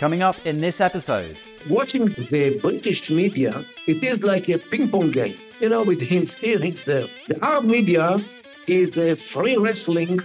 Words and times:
Coming 0.00 0.22
up 0.22 0.36
in 0.46 0.62
this 0.62 0.80
episode. 0.80 1.36
Watching 1.68 2.06
the 2.06 2.58
British 2.62 3.10
media, 3.10 3.66
it 3.86 4.02
is 4.02 4.24
like 4.24 4.48
a 4.48 4.56
ping 4.56 4.88
pong 4.88 5.10
game, 5.10 5.36
you 5.60 5.68
know, 5.68 5.82
with 5.82 6.00
hints 6.00 6.34
here, 6.36 6.58
hints 6.58 6.84
there. 6.84 7.06
The 7.28 7.44
Arab 7.44 7.64
media 7.64 8.16
is 8.66 8.96
a 8.96 9.14
free 9.14 9.58
wrestling 9.58 10.20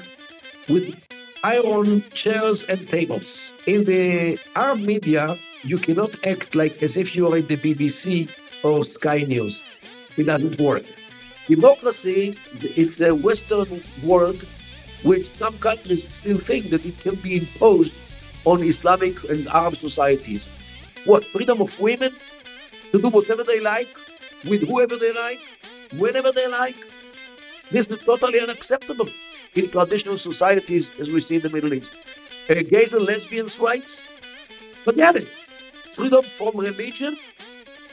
with 0.70 0.96
iron 1.44 2.06
chairs 2.14 2.64
and 2.68 2.88
tables. 2.88 3.52
In 3.66 3.84
the 3.84 4.40
Arab 4.56 4.80
media, 4.80 5.36
you 5.64 5.78
cannot 5.78 6.26
act 6.26 6.56
like 6.56 6.82
as 6.82 6.96
if 6.96 7.14
you 7.14 7.28
are 7.28 7.36
in 7.36 7.48
the 7.48 7.58
BBC 7.58 8.30
or 8.64 8.86
Sky 8.86 9.24
News. 9.28 9.62
It 10.16 10.24
doesn't 10.24 10.58
work. 10.58 10.86
Democracy, 11.50 12.38
it's 12.62 13.02
a 13.02 13.14
Western 13.14 13.84
world 14.04 14.42
which 15.04 15.30
some 15.34 15.58
countries 15.60 16.08
still 16.10 16.40
think 16.40 16.70
that 16.70 16.86
it 16.86 16.98
can 17.00 17.16
be 17.16 17.40
imposed 17.40 17.94
on 18.46 18.64
Islamic 18.64 19.24
and 19.30 19.48
Arab 19.50 19.76
societies. 19.76 20.50
What, 21.06 21.26
freedom 21.26 21.62
of 21.62 21.80
women 21.80 22.16
to 22.92 23.02
do 23.02 23.10
whatever 23.10 23.44
they 23.44 23.60
like, 23.60 23.90
with 24.46 24.62
whoever 24.68 24.96
they 24.96 25.12
like, 25.12 25.40
whenever 25.98 26.32
they 26.32 26.48
like? 26.48 26.78
This 27.72 27.88
is 27.88 27.98
totally 28.06 28.40
unacceptable 28.40 29.10
in 29.56 29.70
traditional 29.72 30.18
societies 30.18 30.92
as 31.00 31.10
we 31.10 31.20
see 31.20 31.36
in 31.36 31.42
the 31.42 31.50
Middle 31.50 31.74
East. 31.74 31.96
Uh, 32.50 32.56
gays 32.70 32.94
and 32.94 33.06
lesbians' 33.06 33.60
rights? 33.60 34.06
Forget 34.84 35.16
it. 35.16 35.28
Freedom 35.94 36.24
from 36.26 36.58
religion? 36.58 37.18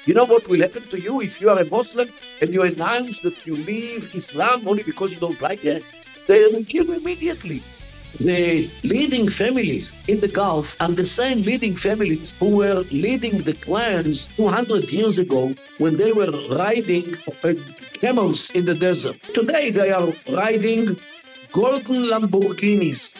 You 0.04 0.14
know 0.14 0.24
what 0.24 0.48
will 0.48 0.60
happen 0.60 0.88
to 0.88 1.00
you 1.00 1.22
if 1.22 1.40
you 1.40 1.48
are 1.48 1.58
a 1.58 1.64
Muslim 1.64 2.10
and 2.40 2.52
you 2.52 2.62
announce 2.62 3.20
that 3.20 3.46
you 3.46 3.56
leave 3.56 4.14
Islam 4.14 4.66
only 4.66 4.82
because 4.82 5.14
you 5.14 5.20
don't 5.20 5.40
like 5.40 5.64
it? 5.64 5.84
They 6.26 6.46
will 6.48 6.64
kill 6.64 6.86
you 6.86 6.94
immediately 6.94 7.62
the 8.20 8.70
leading 8.82 9.28
families 9.28 9.94
in 10.06 10.20
the 10.20 10.28
Gulf 10.28 10.76
are 10.80 10.92
the 10.92 11.04
same 11.04 11.42
leading 11.42 11.76
families 11.76 12.34
who 12.38 12.48
were 12.48 12.84
leading 12.90 13.38
the 13.38 13.54
clans 13.54 14.28
200 14.36 14.90
years 14.90 15.18
ago 15.18 15.54
when 15.78 15.96
they 15.96 16.12
were 16.12 16.30
riding 16.56 17.16
uh, 17.42 17.54
camels 17.94 18.50
in 18.50 18.66
the 18.66 18.74
desert. 18.74 19.16
Today 19.34 19.70
they 19.70 19.90
are 19.90 20.12
riding 20.30 20.98
golden 21.52 22.04
Lamborghinis. 22.10 23.14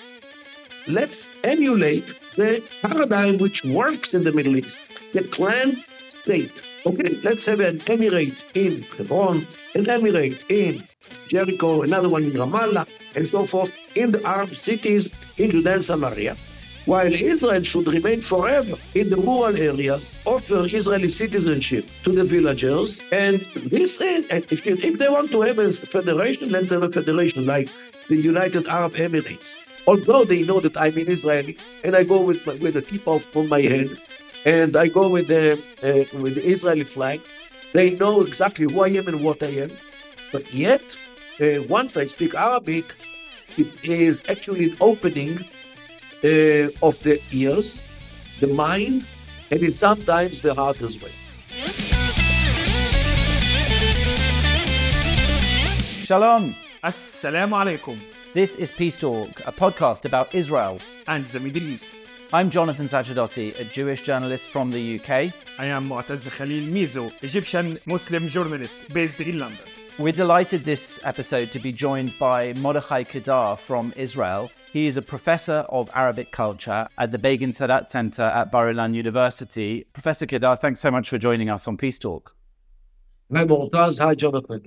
Let's 0.86 1.34
emulate 1.44 2.14
the 2.36 2.62
paradigm 2.82 3.38
which 3.38 3.64
works 3.64 4.14
in 4.14 4.24
the 4.24 4.32
Middle 4.32 4.56
East, 4.56 4.82
the 5.12 5.24
clan 5.24 5.84
state. 6.08 6.52
Okay, 6.84 7.20
let's 7.22 7.44
have 7.46 7.60
an 7.60 7.78
emirate 7.80 8.36
in 8.54 8.82
Hebron, 8.96 9.46
an 9.74 9.84
emirate 9.86 10.42
in 10.48 10.86
Jericho, 11.28 11.82
another 11.82 12.08
one 12.08 12.24
in 12.24 12.32
Ramallah, 12.32 12.86
and 13.14 13.28
so 13.28 13.46
forth, 13.46 13.70
in 13.94 14.12
the 14.12 14.24
Arab 14.24 14.54
cities 14.54 15.14
in 15.36 15.50
Judea 15.50 15.74
and 15.74 15.84
Samaria, 15.84 16.36
while 16.86 17.12
Israel 17.14 17.62
should 17.62 17.86
remain 17.86 18.20
forever 18.20 18.76
in 18.94 19.10
the 19.10 19.16
rural 19.16 19.56
areas, 19.56 20.10
offer 20.24 20.66
Israeli 20.66 21.08
citizenship 21.08 21.88
to 22.04 22.12
the 22.12 22.24
villagers, 22.24 23.00
and 23.12 23.46
this 23.66 24.00
is, 24.00 24.26
if, 24.30 24.66
if 24.66 24.98
they 24.98 25.08
want 25.08 25.30
to 25.30 25.42
have 25.42 25.58
a 25.58 25.72
federation, 25.72 26.50
let's 26.50 26.70
have 26.70 26.82
a 26.82 26.90
federation 26.90 27.46
like 27.46 27.68
the 28.08 28.16
United 28.16 28.66
Arab 28.66 28.94
Emirates. 28.94 29.54
Although 29.86 30.24
they 30.24 30.42
know 30.42 30.60
that 30.60 30.76
I'm 30.76 30.96
an 30.96 31.08
Israeli, 31.08 31.56
and 31.84 31.96
I 31.96 32.04
go 32.04 32.20
with, 32.20 32.44
my, 32.46 32.54
with 32.54 32.76
a 32.76 32.82
kippah 32.82 33.24
on 33.36 33.48
my 33.48 33.60
head, 33.60 33.90
and 34.44 34.76
I 34.76 34.88
go 34.88 35.08
with 35.08 35.28
the, 35.28 35.52
uh, 35.82 36.18
with 36.18 36.34
the 36.34 36.44
Israeli 36.44 36.84
flag, 36.84 37.20
they 37.74 37.90
know 37.90 38.22
exactly 38.22 38.66
who 38.72 38.82
I 38.82 38.88
am 38.88 39.08
and 39.08 39.22
what 39.22 39.42
I 39.42 39.52
am. 39.64 39.70
But 40.32 40.52
yet, 40.52 40.82
uh, 41.40 41.62
once 41.68 41.96
I 41.96 42.04
speak 42.04 42.34
Arabic, 42.34 42.86
it 43.58 43.84
is 43.84 44.22
actually 44.28 44.70
an 44.70 44.76
opening 44.80 45.44
uh, 46.24 46.86
of 46.86 46.98
the 47.02 47.20
ears, 47.32 47.82
the 48.40 48.46
mind, 48.46 49.04
and 49.50 49.62
it's 49.62 49.78
sometimes 49.78 50.40
the 50.40 50.54
heart 50.54 50.80
as 50.82 51.00
well. 51.00 51.10
Shalom. 56.06 56.54
Assalamu 56.84 57.54
alaikum. 57.78 58.00
This 58.34 58.54
is 58.56 58.72
Peace 58.72 58.96
Talk, 58.96 59.40
a 59.46 59.52
podcast 59.52 60.04
about 60.04 60.34
Israel 60.34 60.80
and 61.06 61.26
the 61.26 61.38
Middle 61.38 61.62
East. 61.62 61.92
I'm 62.32 62.48
Jonathan 62.48 62.88
Sacerdoti, 62.88 63.58
a 63.60 63.64
Jewish 63.64 64.00
journalist 64.00 64.50
from 64.50 64.70
the 64.70 64.98
UK. 64.98 65.32
I 65.58 65.66
am 65.66 65.88
Mu'taz 65.88 66.28
Khalil 66.30 66.66
Mizo, 66.72 67.12
Egyptian 67.22 67.78
Muslim 67.84 68.26
journalist 68.26 68.88
based 68.92 69.20
in 69.20 69.38
London. 69.38 69.66
We're 69.98 70.12
delighted 70.12 70.64
this 70.64 70.98
episode 71.04 71.52
to 71.52 71.58
be 71.58 71.70
joined 71.70 72.18
by 72.18 72.54
Mordechai 72.54 73.02
Kedar 73.02 73.56
from 73.58 73.92
Israel. 73.94 74.50
He 74.72 74.86
is 74.86 74.96
a 74.96 75.02
professor 75.02 75.66
of 75.68 75.90
Arabic 75.92 76.32
culture 76.32 76.88
at 76.96 77.12
the 77.12 77.18
Begin 77.18 77.52
Sadat 77.52 77.90
Center 77.90 78.22
at 78.22 78.50
Bar 78.50 78.72
Ilan 78.72 78.94
University. 78.94 79.84
Professor 79.92 80.24
Kedar, 80.24 80.56
thanks 80.56 80.80
so 80.80 80.90
much 80.90 81.10
for 81.10 81.18
joining 81.18 81.50
us 81.50 81.68
on 81.68 81.76
Peace 81.76 81.98
Talk. 81.98 82.34
Hi, 83.34 83.44
Moataz. 83.44 83.98
Hi, 83.98 84.14
Jonathan. 84.14 84.66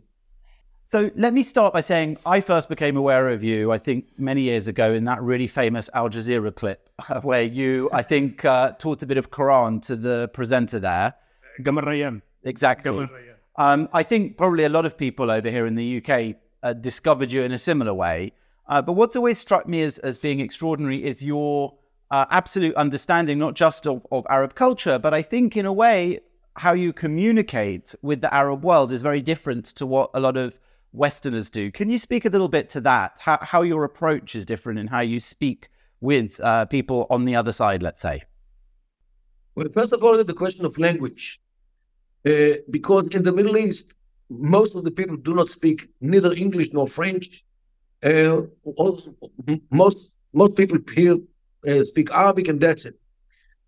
So 0.85 1.09
let 1.15 1.33
me 1.33 1.41
start 1.41 1.73
by 1.73 1.81
saying 1.81 2.17
I 2.23 2.39
first 2.39 2.69
became 2.69 2.95
aware 2.95 3.29
of 3.29 3.43
you, 3.43 3.71
I 3.71 3.79
think, 3.79 4.05
many 4.19 4.43
years 4.43 4.67
ago 4.67 4.93
in 4.93 5.05
that 5.05 5.23
really 5.23 5.47
famous 5.47 5.89
Al 5.95 6.09
Jazeera 6.09 6.53
clip 6.53 6.87
where 7.23 7.41
you, 7.41 7.89
I 7.91 8.03
think, 8.03 8.45
uh, 8.45 8.73
taught 8.73 9.01
a 9.01 9.07
bit 9.07 9.17
of 9.17 9.31
Quran 9.31 9.81
to 9.87 9.95
the 9.95 10.29
presenter 10.33 10.77
there. 10.77 11.15
Gamal 11.61 12.21
Exactly. 12.43 12.91
Gamal 12.91 13.09
Rayyan. 13.09 13.34
Um, 13.57 13.89
I 13.93 14.03
think 14.03 14.37
probably 14.37 14.65
a 14.65 14.69
lot 14.69 14.85
of 14.85 14.97
people 14.97 15.31
over 15.31 15.49
here 15.49 15.65
in 15.65 15.75
the 15.75 16.03
UK 16.03 16.35
uh, 16.63 16.73
discovered 16.73 17.31
you 17.31 17.43
in 17.43 17.51
a 17.51 17.59
similar 17.59 17.93
way. 17.93 18.33
Uh, 18.67 18.81
but 18.81 18.93
what's 18.93 19.15
always 19.15 19.37
struck 19.37 19.67
me 19.67 19.81
as, 19.83 19.97
as 19.99 20.17
being 20.17 20.39
extraordinary 20.39 21.03
is 21.03 21.23
your 21.23 21.75
uh, 22.11 22.25
absolute 22.31 22.75
understanding, 22.75 23.37
not 23.37 23.53
just 23.53 23.87
of, 23.87 24.05
of 24.11 24.25
Arab 24.29 24.55
culture, 24.55 24.99
but 24.99 25.13
I 25.13 25.21
think 25.21 25.55
in 25.55 25.65
a 25.65 25.73
way, 25.73 26.19
how 26.57 26.73
you 26.73 26.93
communicate 26.93 27.93
with 28.01 28.21
the 28.21 28.33
Arab 28.33 28.63
world 28.63 28.91
is 28.91 29.01
very 29.01 29.21
different 29.21 29.65
to 29.65 29.85
what 29.85 30.09
a 30.13 30.19
lot 30.19 30.37
of 30.37 30.59
Westerners 30.93 31.49
do. 31.49 31.71
Can 31.71 31.89
you 31.89 31.97
speak 31.97 32.25
a 32.25 32.29
little 32.29 32.47
bit 32.47 32.69
to 32.69 32.81
that? 32.81 33.17
How, 33.19 33.37
how 33.41 33.61
your 33.61 33.83
approach 33.83 34.35
is 34.35 34.45
different 34.45 34.79
and 34.79 34.89
how 34.89 35.01
you 35.01 35.19
speak 35.19 35.69
with 35.99 36.39
uh, 36.39 36.65
people 36.65 37.07
on 37.09 37.25
the 37.25 37.35
other 37.35 37.51
side, 37.51 37.83
let's 37.83 38.01
say? 38.01 38.23
Well, 39.55 39.67
first 39.73 39.93
of 39.93 40.03
all, 40.03 40.21
the 40.23 40.33
question 40.33 40.65
of 40.65 40.77
language. 40.77 41.41
Uh, 42.25 42.55
because 42.69 43.07
in 43.07 43.23
the 43.23 43.31
Middle 43.31 43.57
East, 43.57 43.93
most 44.29 44.75
of 44.75 44.83
the 44.83 44.91
people 44.91 45.17
do 45.17 45.35
not 45.35 45.49
speak 45.49 45.89
neither 46.01 46.33
English 46.33 46.73
nor 46.73 46.87
French. 46.87 47.45
Uh, 48.03 48.41
most 49.71 50.13
most 50.33 50.55
people 50.55 50.77
here 50.93 51.17
uh, 51.67 51.83
speak 51.83 52.11
Arabic, 52.11 52.47
and 52.47 52.59
that's 52.59 52.85
it. 52.85 52.95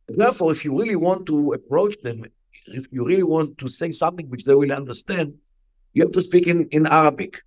Therefore, 0.07 0.51
if 0.51 0.63
you 0.66 0.78
really 0.78 0.95
want 0.95 1.25
to 1.28 1.53
approach 1.53 1.95
them, 2.01 2.25
if 2.68 2.88
you 2.91 3.06
really 3.06 3.23
want 3.23 3.57
to 3.59 3.68
say 3.68 3.91
something 3.91 4.29
which 4.29 4.44
they 4.44 4.56
will 4.56 4.72
understand, 4.72 5.34
you 5.94 6.03
have 6.03 6.12
to 6.13 6.22
speak 6.22 6.47
in, 6.47 6.68
in 6.69 6.85
Arabic. 6.88 7.41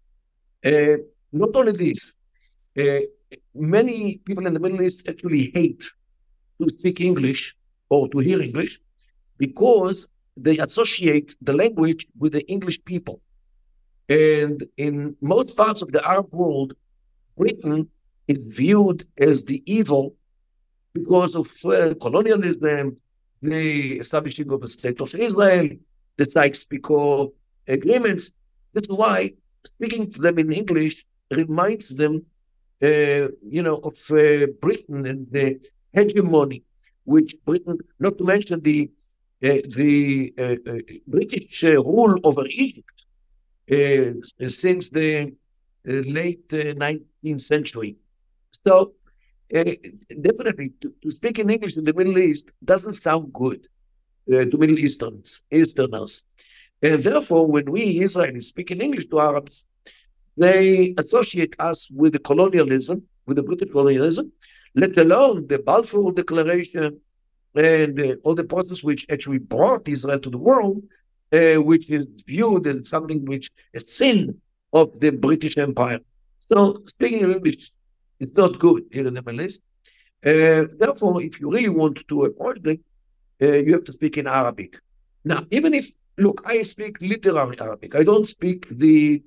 Uh, 0.65 0.97
not 1.32 1.54
only 1.54 1.72
this, 1.72 2.15
uh, 2.78 3.00
many 3.54 4.19
people 4.19 4.47
in 4.47 4.54
the 4.54 4.60
Middle 4.60 4.82
East 4.82 5.09
actually 5.09 5.50
hate 5.54 5.82
to 6.60 6.69
speak 6.69 7.00
English 7.00 7.56
or 7.88 8.09
to 8.09 8.19
hear 8.19 8.41
English 8.41 8.81
because 9.38 10.09
they 10.42 10.58
associate 10.58 11.28
the 11.42 11.52
language 11.52 12.06
with 12.18 12.32
the 12.32 12.46
English 12.54 12.78
people. 12.84 13.20
And 14.08 14.58
in 14.76 15.16
most 15.20 15.56
parts 15.56 15.82
of 15.82 15.92
the 15.92 16.02
Arab 16.12 16.28
world, 16.32 16.74
Britain 17.36 17.88
is 18.26 18.38
viewed 18.60 19.06
as 19.18 19.44
the 19.44 19.62
evil 19.66 20.04
because 20.92 21.34
of 21.36 21.48
uh, 21.64 21.94
colonialism, 22.04 22.96
the 23.42 23.98
establishing 24.04 24.50
of 24.50 24.62
a 24.62 24.68
state 24.68 25.00
of 25.00 25.14
Israel, 25.14 25.68
the 26.16 26.24
Sykes-Picot 26.24 27.32
agreements. 27.68 28.32
That's 28.74 28.88
why 28.88 29.18
speaking 29.64 30.10
to 30.12 30.18
them 30.20 30.38
in 30.38 30.52
English 30.52 31.04
reminds 31.30 31.88
them, 32.00 32.14
uh, 32.82 33.24
you 33.56 33.62
know, 33.66 33.78
of 33.88 33.96
uh, 34.10 34.46
Britain 34.60 35.06
and 35.06 35.30
the 35.30 35.60
hegemony, 35.92 36.64
which 37.04 37.36
Britain, 37.44 37.78
not 37.98 38.18
to 38.18 38.24
mention 38.24 38.60
the 38.60 38.91
the 39.41 40.34
uh, 40.39 40.71
uh, 40.71 40.78
British 41.07 41.63
rule 41.63 42.19
over 42.25 42.45
Egypt 42.47 43.04
since 43.69 44.91
the 44.91 45.33
late 45.84 46.48
19th 46.48 47.41
century. 47.41 47.97
So 48.66 48.92
definitely, 49.51 50.72
to, 50.81 50.92
to, 51.03 51.10
speak 51.10 51.39
in 51.39 51.51
English 51.51 51.77
in 51.77 51.84
the 51.84 51.95
Middle 51.95 52.19
East 52.19 52.51
doesn't 52.65 52.95
sound 52.95 53.33
good 53.33 53.66
to 54.28 54.59
Middle 54.59 54.78
Easterns, 54.78 55.42
Easterners. 55.51 56.25
And 56.83 57.03
therefore, 57.03 57.47
when 57.47 57.71
we 57.71 58.01
Israelis 58.01 58.45
speak 58.45 58.71
in 58.71 58.81
English 58.81 59.07
to 59.07 59.21
Arabs, 59.21 59.65
they 60.37 60.95
associate 60.98 61.54
us 61.59 61.91
with 61.91 62.13
the 62.13 62.19
colonialism, 62.19 63.03
with 63.27 63.37
the 63.37 63.42
British 63.42 63.71
colonialism, 63.71 64.33
let 64.75 64.97
alone 64.97 65.47
the 65.47 65.59
Balfour 65.59 66.13
Declaration, 66.13 67.01
and 67.54 68.00
uh, 68.00 68.14
all 68.24 68.34
the 68.34 68.44
process 68.44 68.82
which 68.84 69.06
actually 69.10 69.38
brought 69.38 69.88
Israel 69.88 70.20
to 70.20 70.30
the 70.30 70.38
world, 70.38 70.82
uh, 71.32 71.56
which 71.56 71.91
is 71.91 72.08
viewed 72.26 72.66
as 72.66 72.88
something 72.88 73.24
which 73.24 73.50
is 73.72 73.84
sin 73.88 74.41
of 74.72 74.98
the 75.00 75.10
British 75.10 75.58
Empire. 75.58 76.00
So 76.50 76.82
speaking 76.86 77.30
English 77.30 77.72
is 78.20 78.30
not 78.34 78.58
good 78.58 78.84
here 78.92 79.06
in 79.06 79.14
the 79.14 79.44
East. 79.44 79.62
Uh, 80.24 80.68
therefore, 80.78 81.22
if 81.22 81.41
you 81.41 81.50
really 81.50 81.70
want 81.70 82.06
to 82.08 82.24
approach 82.24 82.60
them, 82.62 82.78
uh, 83.42 83.47
you 83.47 83.72
have 83.72 83.84
to 83.84 83.92
speak 83.92 84.18
in 84.18 84.26
Arabic. 84.26 84.78
Now, 85.24 85.44
even 85.50 85.72
if 85.74 85.91
look, 86.18 86.42
I 86.44 86.62
speak 86.62 87.00
literary 87.00 87.58
Arabic. 87.60 87.94
I 87.94 88.04
don't 88.04 88.28
speak 88.28 88.68
the 88.70 89.22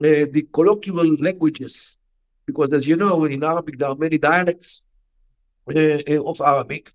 uh, 0.00 0.24
the 0.30 0.46
colloquial 0.52 1.16
languages 1.16 1.98
because, 2.46 2.70
as 2.72 2.86
you 2.86 2.96
know, 2.96 3.24
in 3.24 3.44
Arabic 3.44 3.78
there 3.78 3.88
are 3.88 3.96
many 3.96 4.18
dialects 4.18 4.82
uh, 5.68 6.22
of 6.30 6.40
Arabic. 6.40 6.92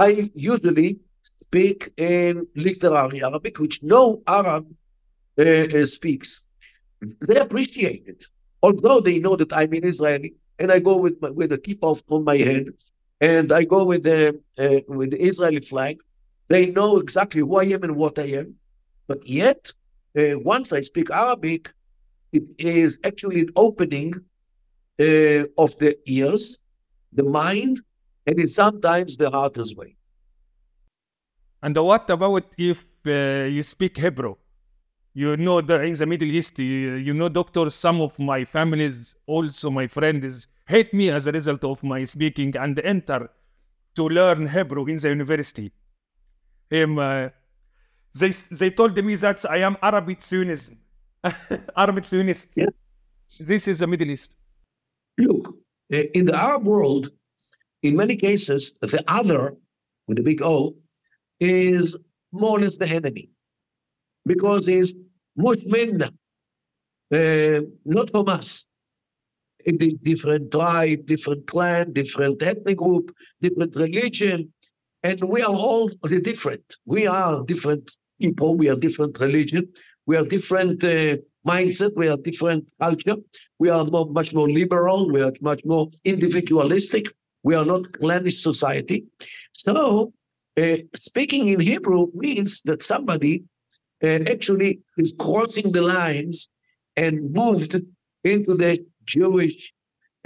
I 0.00 0.30
usually 0.34 0.98
speak 1.44 1.92
in 1.98 2.46
literary 2.56 3.22
Arabic, 3.22 3.58
which 3.58 3.82
no 3.82 4.22
Arab 4.26 4.64
uh, 5.38 5.84
speaks. 5.84 6.30
They 7.28 7.36
appreciate 7.36 8.04
it, 8.06 8.24
although 8.62 9.00
they 9.00 9.18
know 9.18 9.36
that 9.36 9.52
I'm 9.52 9.72
an 9.74 9.84
Israeli 9.84 10.32
and 10.58 10.72
I 10.72 10.78
go 10.78 10.96
with 10.96 11.16
my, 11.20 11.30
with 11.30 11.52
a 11.52 11.58
kippah 11.58 12.02
on 12.08 12.24
my 12.24 12.38
head, 12.48 12.66
and 13.20 13.52
I 13.52 13.64
go 13.64 13.84
with 13.84 14.02
the 14.04 14.20
uh, 14.64 14.80
with 14.98 15.10
the 15.10 15.22
Israeli 15.30 15.60
flag. 15.60 15.96
They 16.48 16.64
know 16.76 16.98
exactly 17.04 17.42
who 17.42 17.56
I 17.56 17.66
am 17.74 17.82
and 17.86 17.94
what 18.02 18.18
I 18.18 18.28
am, 18.40 18.48
but 19.06 19.20
yet 19.26 19.60
uh, 20.18 20.38
once 20.54 20.68
I 20.72 20.80
speak 20.80 21.08
Arabic, 21.10 21.62
it 22.32 22.44
is 22.58 22.98
actually 23.08 23.40
an 23.44 23.50
opening 23.66 24.12
uh, 24.98 25.42
of 25.64 25.70
the 25.82 25.92
ears, 26.06 26.44
the 27.18 27.26
mind, 27.42 27.76
and 28.26 28.38
it's 28.38 28.54
sometimes 28.54 29.16
the 29.16 29.30
hardest 29.30 29.76
way. 29.76 29.96
And 31.62 31.76
what 31.76 32.08
about 32.10 32.44
if 32.56 32.84
uh, 33.06 33.46
you 33.56 33.62
speak 33.62 33.98
Hebrew? 33.98 34.36
You 35.12 35.36
know, 35.36 35.60
there 35.60 35.82
in 35.82 35.94
the 35.94 36.06
Middle 36.06 36.30
East, 36.30 36.58
you, 36.58 36.94
you 36.94 37.12
know, 37.12 37.28
doctors, 37.28 37.74
some 37.74 38.00
of 38.00 38.18
my 38.18 38.44
families, 38.44 39.16
also 39.26 39.70
my 39.70 39.86
friends, 39.86 40.46
hate 40.66 40.94
me 40.94 41.10
as 41.10 41.26
a 41.26 41.32
result 41.32 41.64
of 41.64 41.82
my 41.82 42.04
speaking 42.04 42.56
and 42.56 42.78
enter 42.80 43.28
to 43.96 44.08
learn 44.08 44.46
Hebrew 44.46 44.86
in 44.86 44.98
the 44.98 45.08
university. 45.08 45.72
Um, 46.72 46.98
uh, 46.98 47.28
they, 48.14 48.30
they 48.30 48.70
told 48.70 48.96
me 49.04 49.16
that 49.16 49.44
I 49.50 49.58
am 49.58 49.76
Arabic 49.82 50.22
Zionism. 50.22 50.78
Arabic 51.76 52.04
Zionist. 52.04 52.48
Yeah. 52.54 52.66
This 53.38 53.68
is 53.68 53.80
the 53.80 53.86
Middle 53.86 54.10
East. 54.10 54.34
Look, 55.18 55.54
in 55.90 56.24
the 56.26 56.34
Arab 56.34 56.64
world, 56.64 57.10
in 57.82 57.96
many 57.96 58.16
cases, 58.16 58.72
the 58.80 59.02
other, 59.08 59.56
with 60.06 60.18
a 60.18 60.22
big 60.22 60.42
O, 60.42 60.76
is 61.38 61.96
more 62.32 62.58
or 62.58 62.60
less 62.60 62.76
the 62.76 62.86
enemy 62.86 63.30
because 64.26 64.66
he's 64.66 64.94
mushmin, 65.38 66.02
uh, 66.02 67.60
not 67.84 68.10
from 68.10 68.28
us. 68.28 68.66
A 69.66 69.72
different 69.72 70.50
tribe, 70.50 71.04
different 71.06 71.46
clan, 71.46 71.92
different 71.92 72.42
ethnic 72.42 72.78
group, 72.78 73.14
different 73.42 73.76
religion, 73.76 74.50
and 75.02 75.22
we 75.24 75.42
are 75.42 75.54
all 75.54 75.88
different. 75.88 76.76
We 76.86 77.06
are 77.06 77.44
different 77.44 77.90
people. 78.20 78.54
We 78.54 78.68
are 78.68 78.76
different 78.76 79.18
religion. 79.20 79.68
We 80.06 80.16
are 80.16 80.24
different 80.24 80.82
uh, 80.84 81.16
mindset. 81.46 81.92
We 81.96 82.08
are 82.08 82.16
different 82.16 82.70
culture. 82.80 83.16
We 83.58 83.68
are 83.70 83.84
more, 83.84 84.06
much 84.06 84.34
more 84.34 84.48
liberal. 84.48 85.10
We 85.10 85.22
are 85.22 85.32
much 85.40 85.62
more 85.64 85.88
individualistic. 86.04 87.06
We 87.42 87.54
are 87.54 87.64
not 87.64 87.92
clannish 87.92 88.42
society. 88.42 89.04
So 89.52 90.12
uh, 90.60 90.76
speaking 90.94 91.48
in 91.48 91.60
Hebrew 91.60 92.08
means 92.14 92.60
that 92.64 92.82
somebody 92.82 93.44
uh, 94.02 94.20
actually 94.28 94.80
is 94.98 95.14
crossing 95.18 95.72
the 95.72 95.82
lines 95.82 96.48
and 96.96 97.32
moved 97.32 97.80
into 98.24 98.56
the 98.56 98.84
Jewish 99.04 99.72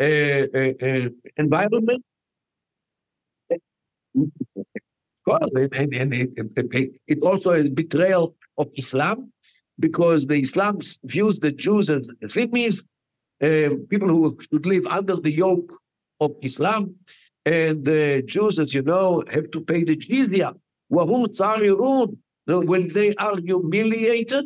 uh, 0.01 0.05
uh, 0.05 0.73
uh 0.83 1.09
environment. 1.37 2.05
And, 5.27 5.95
and 5.95 6.15
it, 6.15 6.91
it, 7.07 7.23
also 7.23 7.53
a 7.53 7.69
betrayal 7.71 8.35
of 8.59 8.69
Islam 8.77 9.33
because 9.81 10.27
the 10.27 10.37
Islam 10.37 10.79
views 11.05 11.39
the 11.39 11.53
Jews 11.53 11.91
as 11.91 12.11
enemies, 12.37 12.85
uh, 13.43 13.71
people 13.89 14.09
who 14.09 14.39
should 14.41 14.67
live 14.67 14.87
under 14.87 15.17
the 15.17 15.31
yoke 15.31 15.73
of 16.25 16.33
Islam. 16.43 16.83
And 17.47 17.85
the 17.85 18.23
Jews, 18.33 18.59
as 18.59 18.73
you 18.77 18.83
know, 18.83 19.23
have 19.31 19.51
to 19.51 19.61
pay 19.61 19.85
the 19.85 19.97
jizya. 19.97 20.55
When 20.89 22.89
they 22.89 23.15
are 23.27 23.37
humiliated, 23.51 24.45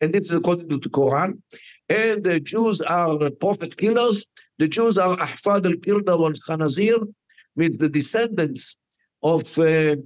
and 0.00 0.12
this 0.12 0.22
is 0.28 0.32
according 0.32 0.68
to 0.70 0.78
the 0.78 0.88
Quran, 0.88 1.40
and 1.88 2.24
the 2.24 2.40
Jews 2.40 2.80
are 2.82 3.30
prophet 3.44 3.76
killers. 3.76 4.26
The 4.58 4.68
Jews 4.68 4.98
are 4.98 5.16
Ahfad 5.16 5.66
al-Qirda 5.66 6.18
wal-Khanazir, 6.18 7.00
means 7.56 7.78
the 7.78 7.88
descendants 7.88 8.76
of 9.22 9.58
uh, 9.58 9.96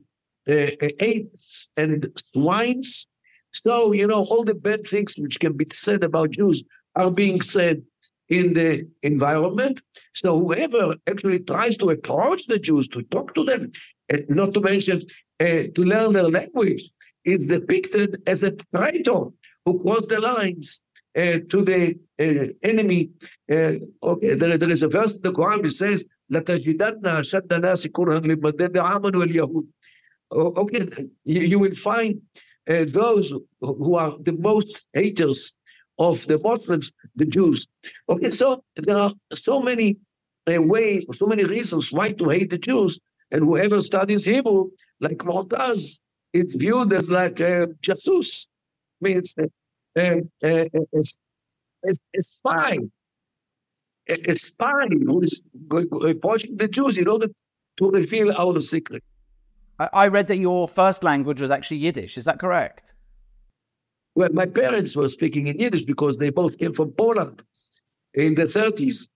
uh, 0.48 0.70
apes 1.10 1.68
and 1.76 2.06
swines. 2.32 3.06
So, 3.52 3.92
you 3.92 4.06
know, 4.06 4.24
all 4.30 4.44
the 4.44 4.54
bad 4.54 4.80
things 4.92 5.14
which 5.16 5.40
can 5.40 5.54
be 5.56 5.66
said 5.72 6.04
about 6.04 6.30
Jews 6.30 6.62
are 6.96 7.10
being 7.10 7.40
said 7.40 7.82
in 8.28 8.54
the 8.54 8.88
environment. 9.02 9.80
So 10.14 10.38
whoever 10.38 10.94
actually 11.08 11.40
tries 11.40 11.76
to 11.78 11.90
approach 11.90 12.46
the 12.46 12.58
Jews, 12.58 12.88
to 12.88 13.02
talk 13.04 13.34
to 13.34 13.44
them, 13.44 13.70
not 14.28 14.54
to 14.54 14.60
mention 14.60 15.00
uh, 15.40 15.44
to 15.74 15.84
learn 15.84 16.12
their 16.12 16.28
language, 16.28 16.90
is 17.24 17.46
depicted 17.46 18.22
as 18.26 18.42
a 18.42 18.52
traitor 18.74 19.26
who 19.64 19.80
crossed 19.80 20.08
the 20.08 20.20
lines 20.20 20.80
uh, 21.16 21.38
to 21.50 21.64
the 21.64 21.98
uh, 22.20 22.52
enemy. 22.62 23.10
Uh, 23.50 23.74
okay, 24.02 24.34
there, 24.34 24.58
there 24.58 24.70
is 24.70 24.82
a 24.82 24.88
verse 24.88 25.14
in 25.16 25.22
the 25.22 25.32
Quran 25.32 25.62
which 25.62 25.74
says, 25.74 26.06
"Latajidanna 26.30 27.22
shaddana 27.30 27.72
sikuran 27.74 28.24
limadad 28.24 28.74
wal 28.74 29.26
Yahud." 29.26 29.66
Okay, 30.32 30.88
you, 31.24 31.40
you 31.42 31.58
will 31.58 31.74
find 31.74 32.20
uh, 32.68 32.84
those 32.88 33.32
who 33.60 33.94
are 33.94 34.16
the 34.20 34.32
most 34.32 34.84
haters 34.92 35.54
of 35.98 36.26
the 36.26 36.38
Muslims, 36.38 36.92
the 37.16 37.24
Jews. 37.24 37.66
Okay, 38.08 38.30
so 38.30 38.62
there 38.76 38.98
are 38.98 39.12
so 39.32 39.60
many 39.60 39.96
uh, 40.52 40.60
ways, 40.60 41.04
so 41.12 41.26
many 41.26 41.44
reasons 41.44 41.92
why 41.92 42.12
to 42.12 42.28
hate 42.28 42.50
the 42.50 42.58
Jews. 42.58 43.00
And 43.30 43.44
whoever 43.44 43.80
studies 43.80 44.24
Hebrew, 44.24 44.70
like 45.00 45.18
Mu'taz, 45.18 46.00
is 46.32 46.54
viewed 46.54 46.92
as 46.92 47.10
like 47.10 47.40
a 47.40 47.68
jasus, 47.82 48.46
means 49.00 49.34
a, 49.38 49.44
a, 49.98 50.22
a, 50.42 50.68
a, 51.84 52.20
spy, 52.20 52.78
a, 54.08 54.34
spy 54.34 54.86
who 54.88 55.22
is 55.22 55.40
approaching 55.70 56.52
uh, 56.52 56.56
the 56.58 56.68
Jews 56.68 56.98
in 56.98 57.08
order 57.08 57.28
to 57.78 57.90
reveal 57.90 58.32
our 58.32 58.60
secret. 58.60 59.02
I 59.78 60.06
read 60.06 60.28
that 60.28 60.36
your 60.38 60.68
first 60.68 61.02
language 61.02 61.40
was 61.40 61.50
actually 61.50 61.78
Yiddish. 61.78 62.16
Is 62.16 62.24
that 62.26 62.38
correct? 62.38 62.93
Well, 64.14 64.30
my 64.32 64.46
parents 64.46 64.94
were 64.94 65.08
speaking 65.08 65.48
in 65.48 65.58
Yiddish 65.58 65.82
because 65.82 66.16
they 66.16 66.30
both 66.30 66.58
came 66.58 66.72
from 66.72 66.92
Poland 66.92 67.42
in 68.14 68.34
the 68.34 68.44
30s, 68.44 69.10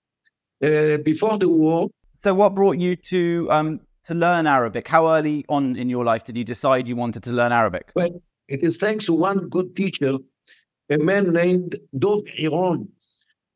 uh, 0.64 0.98
before 0.98 1.38
the 1.38 1.48
war. 1.48 1.88
So, 2.20 2.34
what 2.34 2.54
brought 2.54 2.78
you 2.78 2.96
to 2.96 3.46
um, 3.50 3.80
to 4.04 4.14
learn 4.14 4.46
Arabic? 4.46 4.88
How 4.88 5.08
early 5.08 5.44
on 5.48 5.76
in 5.76 5.88
your 5.88 6.04
life 6.04 6.24
did 6.24 6.36
you 6.36 6.44
decide 6.44 6.88
you 6.88 6.96
wanted 6.96 7.22
to 7.24 7.32
learn 7.32 7.52
Arabic? 7.52 7.92
Well, 7.94 8.20
it 8.48 8.62
is 8.62 8.76
thanks 8.76 9.04
to 9.04 9.12
one 9.12 9.48
good 9.48 9.76
teacher, 9.76 10.14
a 10.90 10.98
man 10.98 11.32
named 11.32 11.76
Dov 11.96 12.22
Iron. 12.40 12.88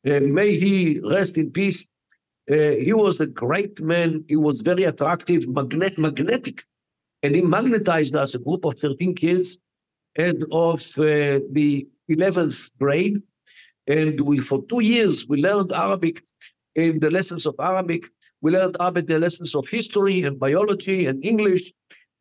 Uh, 0.07 0.19
may 0.21 0.57
he 0.57 1.01
rest 1.03 1.37
in 1.37 1.51
peace. 1.51 1.87
Uh, 2.49 2.75
he 2.87 2.93
was 2.93 3.19
a 3.19 3.27
great 3.27 3.81
man. 3.81 4.23
He 4.27 4.35
was 4.35 4.61
very 4.61 4.83
attractive, 4.83 5.47
magnet, 5.47 5.97
magnetic, 5.97 6.63
and 7.21 7.35
he 7.35 7.41
magnetized 7.41 8.15
us, 8.15 8.35
a 8.35 8.39
group 8.39 8.65
of 8.65 8.77
13 8.79 9.15
kids, 9.15 9.59
as 10.15 10.35
of 10.51 10.81
uh, 10.97 11.39
the 11.51 11.87
11th 12.09 12.71
grade. 12.79 13.21
And 13.87 14.21
we, 14.21 14.39
for 14.39 14.63
two 14.69 14.81
years, 14.81 15.27
we 15.27 15.41
learned 15.41 15.71
Arabic 15.71 16.23
in 16.75 16.99
the 16.99 17.11
lessons 17.11 17.45
of 17.45 17.55
Arabic. 17.59 18.05
We 18.41 18.51
learned 18.51 18.77
Arabic 18.79 19.07
the 19.07 19.19
lessons 19.19 19.55
of 19.55 19.67
history 19.67 20.23
and 20.23 20.39
biology 20.39 21.05
and 21.07 21.23
English. 21.23 21.71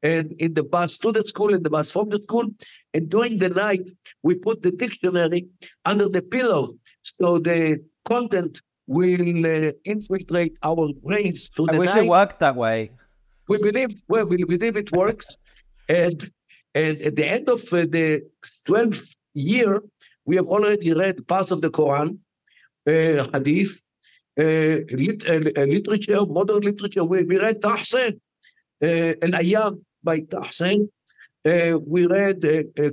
And 0.03 0.33
in 0.41 0.55
the 0.55 0.65
bus 0.65 0.99
to 0.99 1.13
the 1.13 1.23
school, 1.23 1.55
in 1.55 1.63
the 1.63 1.71
bus 1.71 1.91
from 1.91 2.09
the 2.09 2.21
school. 2.21 2.47
And 2.95 3.09
during 3.09 3.39
the 3.39 3.51
night, 3.51 3.89
we 4.25 4.35
put 4.35 4.63
the 4.63 4.73
dictionary 4.73 5.47
under 5.85 6.09
the 6.09 6.23
pillow. 6.23 6.75
So 7.03 7.39
the 7.39 7.79
content 8.05 8.61
will 8.89 9.47
uh, 9.47 9.73
infiltrate 9.85 10.59
our 10.65 10.93
brains 11.05 11.49
through 11.55 11.69
I 11.71 11.73
the 11.75 11.79
wish 11.79 11.95
night. 11.95 12.05
it 12.05 12.09
worked 12.09 12.41
that 12.41 12.57
way. 12.57 12.91
We 13.49 13.59
believe, 13.59 14.01
well, 14.09 14.27
we 14.27 14.43
believe 14.45 14.77
it 14.77 14.91
works. 14.93 15.37
and 15.89 16.31
and 16.75 17.01
at 17.03 17.17
the 17.17 17.27
end 17.27 17.49
of 17.49 17.61
uh, 17.73 17.87
the 17.89 18.23
12th 18.67 19.15
year, 19.35 19.83
we 20.25 20.37
have 20.37 20.47
already 20.47 20.93
read 20.93 21.27
parts 21.27 21.51
of 21.51 21.61
the 21.61 21.71
Quran, 21.71 22.19
uh, 22.87 23.29
Hadith, 23.33 23.83
uh, 24.39 24.81
lit, 24.91 25.29
uh, 25.29 25.61
uh, 25.61 25.65
literature, 25.65 26.25
modern 26.27 26.63
literature. 26.63 27.05
We, 27.05 27.25
we 27.25 27.39
read 27.39 27.61
Tahsin, 27.61 28.21
uh, 28.83 29.13
Al 29.23 29.79
by 30.03 30.21
Tahsin. 30.21 30.89
Uh, 31.45 31.79
we 31.87 32.07
read 32.07 32.41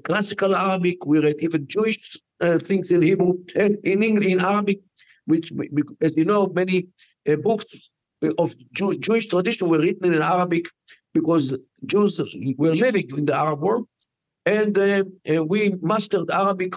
classical 0.03 0.55
Arabic. 0.55 1.05
We 1.05 1.19
read 1.19 1.35
even 1.39 1.67
Jewish 1.67 2.17
things 2.41 2.91
in 2.91 3.01
Hebrew, 3.03 3.33
in 3.55 4.03
English, 4.03 4.27
in 4.27 4.39
Arabic, 4.39 4.79
which, 5.25 5.53
as 6.01 6.17
you 6.17 6.25
know, 6.25 6.47
many 6.47 6.87
books 7.43 7.91
of 8.39 8.55
Jew, 8.73 8.97
Jewish 8.97 9.27
tradition 9.27 9.69
were 9.69 9.79
written 9.79 10.13
in 10.13 10.21
Arabic 10.23 10.65
because 11.13 11.53
Jews 11.85 12.19
were 12.57 12.75
living 12.75 13.09
in 13.17 13.25
the 13.25 13.35
Arab 13.35 13.61
world. 13.61 13.87
And 14.45 14.77
uh, 14.77 15.03
uh, 15.29 15.43
we 15.43 15.75
mastered 15.81 16.29
Arabic 16.31 16.73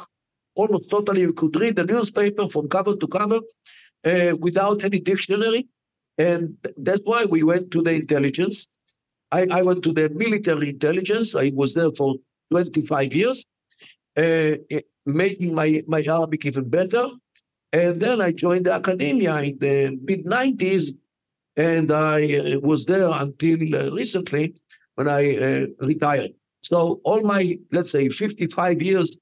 almost 0.55 0.91
totally. 0.91 1.27
We 1.27 1.33
could 1.33 1.57
read 1.57 1.77
the 1.77 1.85
newspaper 1.85 2.49
from 2.49 2.69
cover 2.69 2.97
to 2.97 3.07
cover 3.07 3.41
uh, 4.05 4.37
without 4.39 4.85
any 4.85 5.01
dictionary. 5.01 5.69
And 6.19 6.57
that's 6.77 7.03
why 7.05 7.25
we 7.25 7.43
went 7.43 7.71
to 7.73 7.83
the 7.83 7.93
intelligence. 7.93 8.69
I, 9.31 9.47
I, 9.51 9.63
went 9.63 9.83
to 9.85 9.93
the 9.93 10.11
military 10.11 10.71
intelligence. 10.71 11.35
I 11.35 11.53
was 11.55 11.73
there 11.73 11.91
for 11.97 12.17
25 12.51 13.15
years, 13.15 13.47
uh, 14.19 14.53
making 15.07 15.55
my, 15.55 15.83
my 15.87 16.03
Arabic 16.03 16.45
even 16.45 16.69
better. 16.69 17.07
And 17.73 18.01
then 18.01 18.21
I 18.21 18.33
joined 18.33 18.67
the 18.67 18.75
academia 18.75 19.37
in 19.37 19.59
the 19.59 19.99
mid 20.03 20.27
90s, 20.27 20.91
and 21.57 21.91
I 21.93 22.39
uh, 22.39 22.61
was 22.61 22.85
there 22.85 23.11
until 23.11 23.75
uh, 23.75 23.91
recently 23.91 24.55
when 24.95 25.09
I 25.09 25.37
uh, 25.37 25.67
retired. 25.81 26.33
So 26.63 27.01
all 27.05 27.23
my, 27.23 27.59
let's 27.73 27.91
say, 27.91 28.09
55 28.09 28.81
years, 28.81 29.19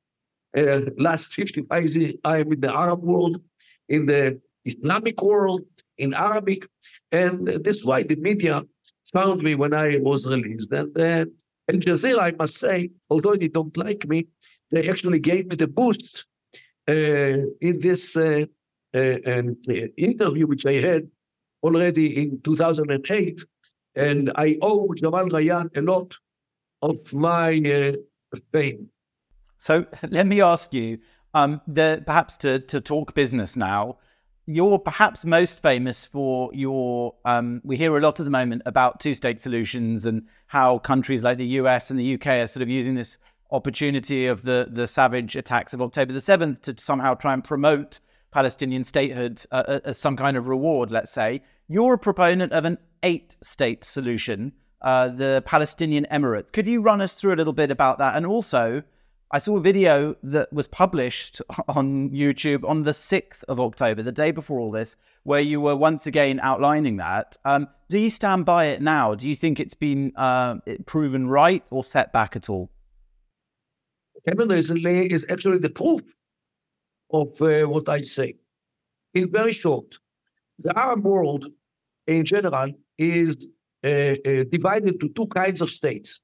last 0.98 1.32
55 1.32 1.90
years, 1.90 2.14
I 2.24 2.38
am 2.38 2.52
in 2.52 2.60
the 2.60 2.74
Arab 2.74 3.02
world, 3.02 3.40
in 3.88 4.06
the 4.06 4.40
Islamic 4.64 5.22
world, 5.22 5.62
in 5.98 6.12
Arabic, 6.14 6.66
and 7.12 7.46
this 7.46 7.78
is 7.78 7.84
why 7.84 8.02
the 8.02 8.16
media 8.16 8.62
found 9.12 9.42
me 9.42 9.54
when 9.54 9.74
I 9.74 9.98
was 10.00 10.26
released. 10.26 10.72
And 10.72 10.96
uh, 10.98 11.24
Al 11.68 11.80
Jazeera, 11.80 12.20
I 12.20 12.32
must 12.32 12.56
say, 12.58 12.90
although 13.08 13.36
they 13.36 13.48
don't 13.48 13.76
like 13.76 14.06
me, 14.06 14.28
they 14.70 14.88
actually 14.88 15.18
gave 15.18 15.46
me 15.46 15.56
the 15.56 15.66
boost 15.66 16.26
uh, 16.88 16.92
in 17.60 17.80
this 17.80 18.16
uh, 18.16 18.44
uh, 18.94 19.42
interview 19.96 20.46
which 20.46 20.66
I 20.66 20.74
had 20.74 21.08
already 21.62 22.22
in 22.22 22.40
2008. 22.42 23.44
And 23.96 24.32
I 24.36 24.56
owe 24.62 24.92
Jamal 24.94 25.28
Rayan 25.28 25.76
a 25.76 25.82
lot 25.82 26.16
of 26.82 26.96
my 27.12 27.58
uh, 27.58 28.38
fame. 28.52 28.88
So 29.58 29.84
let 30.08 30.26
me 30.26 30.40
ask 30.40 30.72
you, 30.72 30.98
um, 31.34 31.60
the, 31.66 32.02
perhaps 32.06 32.38
to, 32.38 32.60
to 32.60 32.80
talk 32.80 33.14
business 33.14 33.56
now, 33.56 33.98
you're 34.46 34.78
perhaps 34.78 35.24
most 35.24 35.62
famous 35.62 36.06
for 36.06 36.50
your. 36.52 37.14
Um, 37.24 37.60
we 37.62 37.76
hear 37.76 37.96
a 37.96 38.00
lot 38.00 38.18
at 38.18 38.24
the 38.24 38.30
moment 38.30 38.62
about 38.66 38.98
two 38.98 39.14
state 39.14 39.38
solutions 39.38 40.06
and 40.06 40.26
how 40.46 40.78
countries 40.78 41.22
like 41.22 41.38
the 41.38 41.46
US 41.46 41.90
and 41.90 42.00
the 42.00 42.14
UK 42.14 42.26
are 42.26 42.48
sort 42.48 42.62
of 42.62 42.68
using 42.68 42.94
this 42.94 43.18
opportunity 43.52 44.26
of 44.26 44.42
the, 44.42 44.68
the 44.72 44.88
savage 44.88 45.36
attacks 45.36 45.72
of 45.72 45.82
October 45.82 46.12
the 46.12 46.20
7th 46.20 46.62
to 46.62 46.74
somehow 46.78 47.14
try 47.14 47.32
and 47.32 47.44
promote 47.44 48.00
Palestinian 48.30 48.84
statehood 48.84 49.44
uh, 49.50 49.62
uh, 49.66 49.80
as 49.84 49.98
some 49.98 50.16
kind 50.16 50.36
of 50.36 50.48
reward, 50.48 50.90
let's 50.90 51.10
say. 51.10 51.42
You're 51.68 51.94
a 51.94 51.98
proponent 51.98 52.52
of 52.52 52.64
an 52.64 52.78
eight 53.02 53.36
state 53.42 53.84
solution, 53.84 54.52
uh, 54.82 55.08
the 55.08 55.42
Palestinian 55.46 56.06
Emirate. 56.10 56.52
Could 56.52 56.66
you 56.66 56.80
run 56.80 57.00
us 57.00 57.14
through 57.14 57.34
a 57.34 57.36
little 57.36 57.52
bit 57.52 57.70
about 57.70 57.98
that? 57.98 58.16
And 58.16 58.26
also, 58.26 58.82
I 59.32 59.38
saw 59.38 59.56
a 59.56 59.60
video 59.60 60.16
that 60.22 60.52
was 60.52 60.68
published 60.68 61.40
on 61.68 62.10
YouTube 62.10 62.68
on 62.68 62.82
the 62.82 62.92
6th 62.92 63.44
of 63.44 63.60
October, 63.60 64.02
the 64.02 64.12
day 64.12 64.30
before 64.30 64.58
all 64.58 64.70
this, 64.70 64.96
where 65.22 65.40
you 65.40 65.60
were 65.60 65.76
once 65.76 66.06
again 66.06 66.40
outlining 66.42 66.96
that. 66.96 67.36
Um, 67.44 67.68
do 67.88 67.98
you 67.98 68.10
stand 68.10 68.44
by 68.44 68.66
it 68.66 68.82
now? 68.82 69.14
Do 69.14 69.28
you 69.28 69.36
think 69.36 69.60
it's 69.60 69.74
been 69.74 70.12
uh, 70.16 70.56
proven 70.86 71.28
right 71.28 71.64
or 71.70 71.84
set 71.84 72.12
back 72.12 72.36
at 72.36 72.48
all? 72.48 72.70
Kevin 74.28 74.50
is 74.50 75.26
actually 75.30 75.58
the 75.58 75.70
proof 75.70 76.02
of 77.12 77.40
uh, 77.42 77.64
what 77.64 77.88
I 77.88 78.00
say. 78.02 78.36
It's 79.14 79.30
very 79.30 79.52
short. 79.52 79.98
The 80.58 80.78
Arab 80.78 81.04
world 81.04 81.46
in 82.06 82.24
general 82.24 82.72
is 82.98 83.48
uh, 83.84 83.88
uh, 83.88 84.44
divided 84.50 85.00
to 85.00 85.08
two 85.10 85.26
kinds 85.28 85.60
of 85.60 85.70
states. 85.70 86.20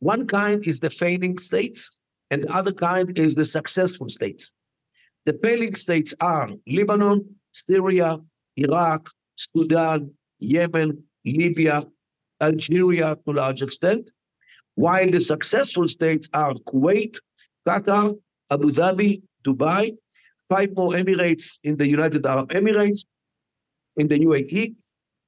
One 0.00 0.26
kind 0.26 0.66
is 0.66 0.80
the 0.80 0.90
failing 0.90 1.38
states, 1.38 2.00
and 2.30 2.42
the 2.42 2.52
other 2.52 2.72
kind 2.72 3.16
is 3.16 3.34
the 3.34 3.44
successful 3.44 4.08
states. 4.08 4.52
The 5.24 5.38
failing 5.42 5.74
states 5.74 6.14
are 6.20 6.50
Lebanon, 6.66 7.36
Syria, 7.52 8.18
Iraq, 8.56 9.10
Sudan, 9.36 10.12
Yemen, 10.38 11.02
Libya, 11.24 11.84
Algeria 12.40 13.16
to 13.24 13.30
a 13.30 13.32
large 13.32 13.62
extent, 13.62 14.10
while 14.74 15.10
the 15.10 15.20
successful 15.20 15.88
states 15.88 16.28
are 16.34 16.54
Kuwait, 16.68 17.16
Qatar, 17.66 18.14
Abu 18.50 18.70
Dhabi, 18.70 19.22
Dubai, 19.46 19.96
five 20.48 20.70
more 20.76 20.92
Emirates 20.92 21.46
in 21.62 21.76
the 21.76 21.86
United 21.86 22.26
Arab 22.26 22.48
Emirates, 22.50 23.04
in 23.96 24.08
the 24.08 24.18
UAE, 24.26 24.74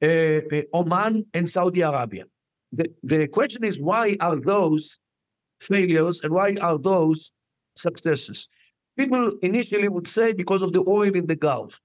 uh, 0.02 0.56
uh, 0.56 0.78
Oman, 0.78 1.24
and 1.34 1.48
Saudi 1.48 1.80
Arabia. 1.80 2.24
The, 2.72 2.86
the 3.02 3.26
question 3.28 3.64
is 3.64 3.78
why 3.78 4.16
are 4.20 4.36
those 4.36 4.98
failures 5.60 6.20
and 6.22 6.32
why 6.32 6.56
are 6.60 6.78
those 6.78 7.32
successes? 7.76 8.48
People 8.98 9.32
initially 9.42 9.88
would 9.88 10.08
say 10.08 10.32
because 10.32 10.62
of 10.62 10.72
the 10.72 10.84
oil 10.86 11.14
in 11.14 11.26
the 11.26 11.36
Gulf. 11.36 11.80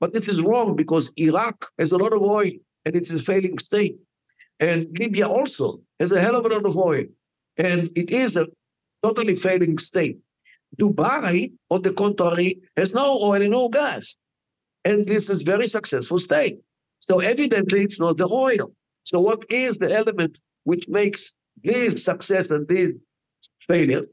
But 0.00 0.12
this 0.12 0.28
is 0.28 0.40
wrong 0.40 0.76
because 0.76 1.12
Iraq 1.16 1.66
has 1.78 1.92
a 1.92 1.96
lot 1.96 2.12
of 2.12 2.22
oil 2.22 2.52
and 2.84 2.94
it's 2.94 3.10
a 3.10 3.18
failing 3.18 3.58
state. 3.58 3.96
And 4.60 4.86
Libya 4.98 5.28
also 5.28 5.78
has 5.98 6.12
a 6.12 6.20
hell 6.20 6.36
of 6.36 6.44
a 6.44 6.48
lot 6.48 6.66
of 6.66 6.76
oil. 6.76 7.04
And 7.56 7.88
it 7.96 8.10
is 8.10 8.36
a 8.36 8.46
totally 9.02 9.36
failing 9.36 9.78
state. 9.78 10.18
Dubai, 10.76 11.52
on 11.70 11.82
the 11.82 11.92
contrary, 11.92 12.60
has 12.76 12.94
no 12.94 13.20
oil 13.22 13.42
and 13.42 13.50
no 13.50 13.68
gas. 13.68 14.16
And 14.84 15.06
this 15.06 15.30
is 15.30 15.42
very 15.42 15.66
successful 15.66 16.18
state. 16.18 16.58
So 17.00 17.20
evidently 17.20 17.82
it's 17.82 18.00
not 18.00 18.16
the 18.16 18.28
oil. 18.28 18.72
So 19.04 19.20
what 19.20 19.44
is 19.50 19.78
the 19.78 19.94
element 19.94 20.38
which 20.64 20.88
makes 20.88 21.34
this 21.64 22.04
success 22.04 22.50
and 22.50 22.68
this 22.68 22.92
failure? 23.60 24.04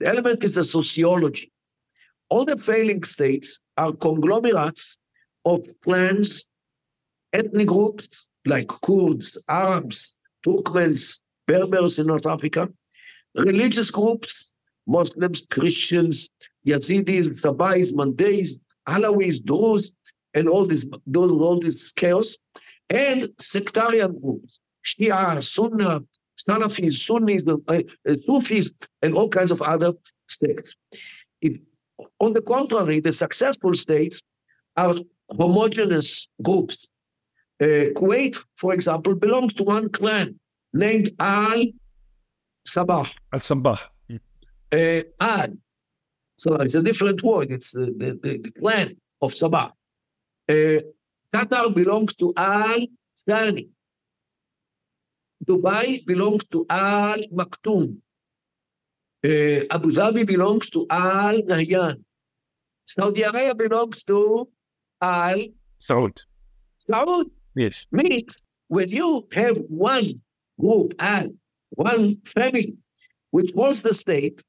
The 0.00 0.08
element 0.08 0.42
is 0.44 0.56
the 0.56 0.64
sociology. 0.64 1.52
All 2.28 2.44
the 2.44 2.56
failing 2.56 3.04
states 3.04 3.60
are 3.76 3.92
conglomerates 3.92 4.98
of 5.44 5.66
clans, 5.84 6.46
ethnic 7.32 7.68
groups 7.68 8.28
like 8.46 8.68
Kurds, 8.68 9.38
Arabs, 9.48 10.16
Turkmens, 10.44 11.20
Berbers 11.46 11.98
in 11.98 12.06
North 12.06 12.26
Africa, 12.26 12.68
religious 13.34 13.90
groups 13.90 14.51
Muslims, 14.86 15.46
Christians, 15.50 16.30
Yazidis, 16.66 17.28
Sabais, 17.28 17.94
Mandays, 17.94 18.60
Alawis, 18.88 19.42
Druze, 19.44 19.92
and 20.34 20.48
all 20.48 20.66
this, 20.66 20.86
all 21.14 21.60
this 21.60 21.92
chaos, 21.92 22.36
and 22.90 23.28
sectarian 23.38 24.18
groups, 24.20 24.60
Shia, 24.84 25.42
Sunnah, 25.42 26.00
Salafis, 26.48 26.94
Sunnis, 26.94 27.44
uh, 27.46 27.56
uh, 27.68 28.14
Sufis, 28.24 28.72
and 29.02 29.14
all 29.14 29.28
kinds 29.28 29.50
of 29.50 29.62
other 29.62 29.92
states. 30.28 30.76
If, 31.40 31.58
on 32.18 32.32
the 32.32 32.42
contrary, 32.42 33.00
the 33.00 33.12
successful 33.12 33.74
states 33.74 34.22
are 34.76 34.94
homogeneous 35.30 36.28
groups. 36.42 36.88
Uh, 37.60 37.92
Kuwait, 37.94 38.36
for 38.56 38.74
example, 38.74 39.14
belongs 39.14 39.54
to 39.54 39.62
one 39.62 39.88
clan 39.90 40.38
named 40.72 41.12
Al 41.20 41.66
Sabah. 42.66 43.12
Al 43.32 43.38
Sabah 43.38 43.91
uh, 44.72 45.02
Ad. 45.20 45.58
So 46.38 46.54
it's 46.56 46.74
a 46.74 46.82
different 46.82 47.22
word. 47.22 47.50
It's 47.50 47.72
the, 47.72 47.86
the, 47.96 48.18
the, 48.22 48.38
the 48.38 48.52
clan 48.52 48.96
of 49.20 49.32
Sabah. 49.32 49.70
Uh, 50.48 50.80
Qatar 51.32 51.74
belongs 51.74 52.14
to 52.16 52.32
Al 52.36 52.86
Thani. 53.28 53.68
Dubai 55.44 56.04
belongs 56.06 56.44
to 56.46 56.66
Al 56.68 57.18
Maktoum. 57.32 57.96
Uh, 59.24 59.62
Abu 59.70 59.92
Dhabi 59.92 60.26
belongs 60.26 60.70
to 60.70 60.86
Al 60.90 61.42
Nahyan. 61.42 62.02
Saudi 62.86 63.22
Arabia 63.22 63.54
belongs 63.54 64.02
to 64.04 64.48
Al 65.00 65.38
Saud. 65.80 66.24
Saud. 66.88 67.30
Yes. 67.54 67.86
Means 67.92 68.42
when 68.68 68.88
you 68.88 69.28
have 69.32 69.58
one 69.68 70.20
group, 70.58 70.94
Al, 70.98 71.30
one 71.70 72.16
family, 72.24 72.76
which 73.30 73.52
wants 73.54 73.82
the 73.82 73.92
state, 73.92 74.42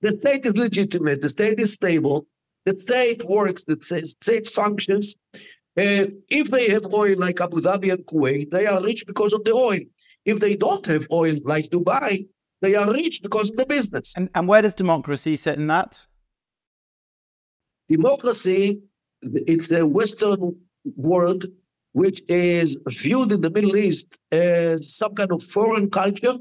the 0.00 0.12
state 0.12 0.46
is 0.46 0.56
legitimate, 0.56 1.22
the 1.22 1.28
state 1.28 1.58
is 1.58 1.72
stable, 1.72 2.26
the 2.66 2.78
state 2.78 3.24
works, 3.24 3.64
the 3.64 3.76
state 4.20 4.46
functions. 4.48 5.16
And 5.76 6.18
if 6.28 6.50
they 6.50 6.68
have 6.70 6.92
oil 6.92 7.16
like 7.18 7.40
Abu 7.40 7.60
Dhabi 7.60 7.92
and 7.92 8.04
Kuwait, 8.04 8.50
they 8.50 8.66
are 8.66 8.82
rich 8.82 9.06
because 9.06 9.32
of 9.32 9.44
the 9.44 9.52
oil. 9.52 9.80
If 10.24 10.40
they 10.40 10.56
don't 10.56 10.84
have 10.86 11.06
oil 11.10 11.36
like 11.44 11.70
Dubai, 11.70 12.26
they 12.60 12.74
are 12.74 12.92
rich 12.92 13.22
because 13.22 13.50
of 13.50 13.56
the 13.56 13.66
business. 13.66 14.14
And, 14.16 14.28
and 14.34 14.48
where 14.48 14.62
does 14.62 14.74
democracy 14.74 15.36
sit 15.36 15.56
in 15.56 15.68
that? 15.68 16.00
Democracy, 17.88 18.82
it's 19.22 19.70
a 19.70 19.86
Western 19.86 20.56
world 20.96 21.44
which 21.92 22.22
is 22.28 22.76
viewed 22.88 23.32
in 23.32 23.40
the 23.40 23.50
Middle 23.50 23.76
East 23.76 24.18
as 24.30 24.94
some 24.94 25.14
kind 25.14 25.32
of 25.32 25.42
foreign 25.42 25.90
culture 25.90 26.34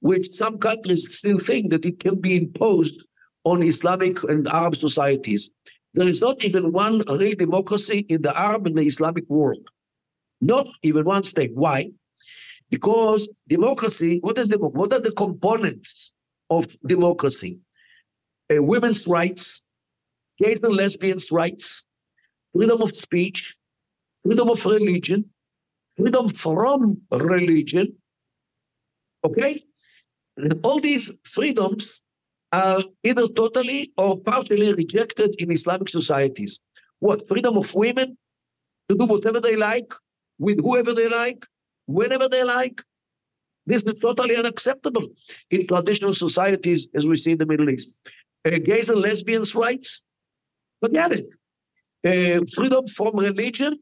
which 0.00 0.32
some 0.32 0.58
countries 0.58 1.16
still 1.16 1.38
think 1.38 1.70
that 1.70 1.84
it 1.84 2.00
can 2.00 2.20
be 2.20 2.36
imposed 2.36 3.06
on 3.44 3.62
Islamic 3.62 4.22
and 4.24 4.48
Arab 4.48 4.76
societies. 4.76 5.50
There 5.94 6.08
is 6.08 6.20
not 6.20 6.44
even 6.44 6.72
one 6.72 7.02
real 7.08 7.34
democracy 7.36 8.06
in 8.08 8.22
the 8.22 8.38
Arab 8.38 8.66
and 8.66 8.76
the 8.76 8.82
Islamic 8.82 9.28
world. 9.28 9.66
Not 10.40 10.66
even 10.82 11.04
one 11.04 11.24
state. 11.24 11.52
Why? 11.54 11.90
Because 12.70 13.28
democracy, 13.48 14.18
what 14.20 14.38
is 14.38 14.48
democracy? 14.48 14.78
What 14.78 14.92
are 14.92 15.00
the 15.00 15.12
components 15.12 16.14
of 16.48 16.66
democracy? 16.86 17.60
Uh, 18.52 18.62
women's 18.62 19.06
rights, 19.06 19.62
gays 20.38 20.60
and 20.60 20.74
lesbians' 20.74 21.30
rights, 21.30 21.84
freedom 22.54 22.80
of 22.82 22.96
speech, 22.96 23.56
freedom 24.24 24.48
of 24.48 24.64
religion, 24.64 25.28
freedom 25.96 26.28
from 26.28 27.00
religion. 27.10 27.96
Okay? 29.24 29.64
All 30.62 30.80
these 30.80 31.10
freedoms 31.24 32.02
are 32.52 32.82
either 33.04 33.28
totally 33.28 33.92
or 33.96 34.18
partially 34.18 34.72
rejected 34.72 35.34
in 35.38 35.52
Islamic 35.52 35.88
societies. 35.88 36.60
What? 36.98 37.26
Freedom 37.28 37.56
of 37.56 37.74
women 37.74 38.16
to 38.88 38.96
do 38.96 39.06
whatever 39.06 39.40
they 39.40 39.56
like, 39.56 39.92
with 40.38 40.58
whoever 40.60 40.92
they 40.92 41.08
like, 41.08 41.46
whenever 41.86 42.28
they 42.28 42.44
like. 42.44 42.82
This 43.66 43.82
is 43.84 44.00
totally 44.00 44.36
unacceptable 44.36 45.06
in 45.50 45.66
traditional 45.66 46.14
societies 46.14 46.88
as 46.94 47.06
we 47.06 47.16
see 47.16 47.32
in 47.32 47.38
the 47.38 47.46
Middle 47.46 47.70
East. 47.70 48.00
Uh, 48.44 48.58
gays 48.64 48.90
and 48.90 49.00
lesbians' 49.00 49.54
rights, 49.54 50.04
forget 50.80 51.12
it. 51.12 51.28
Uh, 52.04 52.44
freedom 52.54 52.86
from 52.88 53.16
religion. 53.16 53.78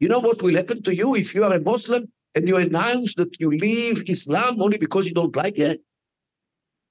You 0.00 0.08
know 0.08 0.20
what 0.20 0.42
will 0.42 0.54
happen 0.54 0.82
to 0.84 0.94
you 0.94 1.14
if 1.16 1.34
you 1.34 1.44
are 1.44 1.52
a 1.52 1.60
Muslim 1.60 2.10
and 2.34 2.48
you 2.48 2.56
announce 2.56 3.14
that 3.16 3.38
you 3.38 3.50
leave 3.50 4.08
Islam 4.08 4.60
only 4.60 4.78
because 4.78 5.06
you 5.06 5.14
don't 5.14 5.34
like 5.36 5.58
it? 5.58 5.80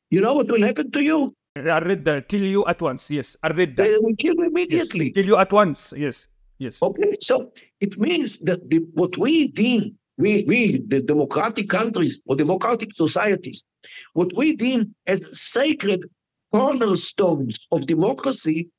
You 0.09 0.21
know 0.21 0.33
what 0.33 0.47
will 0.47 0.61
happen 0.61 0.91
to 0.91 1.01
you? 1.01 1.35
I 1.55 1.79
read 1.79 2.05
that. 2.05 2.29
Kill 2.29 2.43
you 2.43 2.65
at 2.65 2.81
once. 2.81 3.11
Yes, 3.11 3.35
I 3.43 3.49
read 3.49 3.75
that. 3.75 3.83
They 3.83 3.97
will 3.97 4.15
kill 4.15 4.35
you 4.35 4.47
immediately. 4.47 5.05
Yes. 5.07 5.13
Kill 5.15 5.25
you 5.25 5.37
at 5.37 5.51
once. 5.51 5.93
Yes, 5.97 6.27
yes. 6.59 6.81
Okay, 6.81 7.17
so 7.19 7.51
it 7.79 7.97
means 7.97 8.39
that 8.39 8.69
the, 8.69 8.79
what 8.93 9.17
we 9.17 9.47
deem, 9.47 9.97
we, 10.17 10.45
we, 10.47 10.77
the 10.87 11.01
democratic 11.01 11.69
countries 11.69 12.21
or 12.27 12.35
democratic 12.35 12.93
societies, 12.93 13.65
what 14.13 14.33
we 14.35 14.55
deem 14.55 14.95
as 15.07 15.21
sacred 15.37 16.05
cornerstones 16.53 17.67
of 17.71 17.85
democracy 17.85 18.69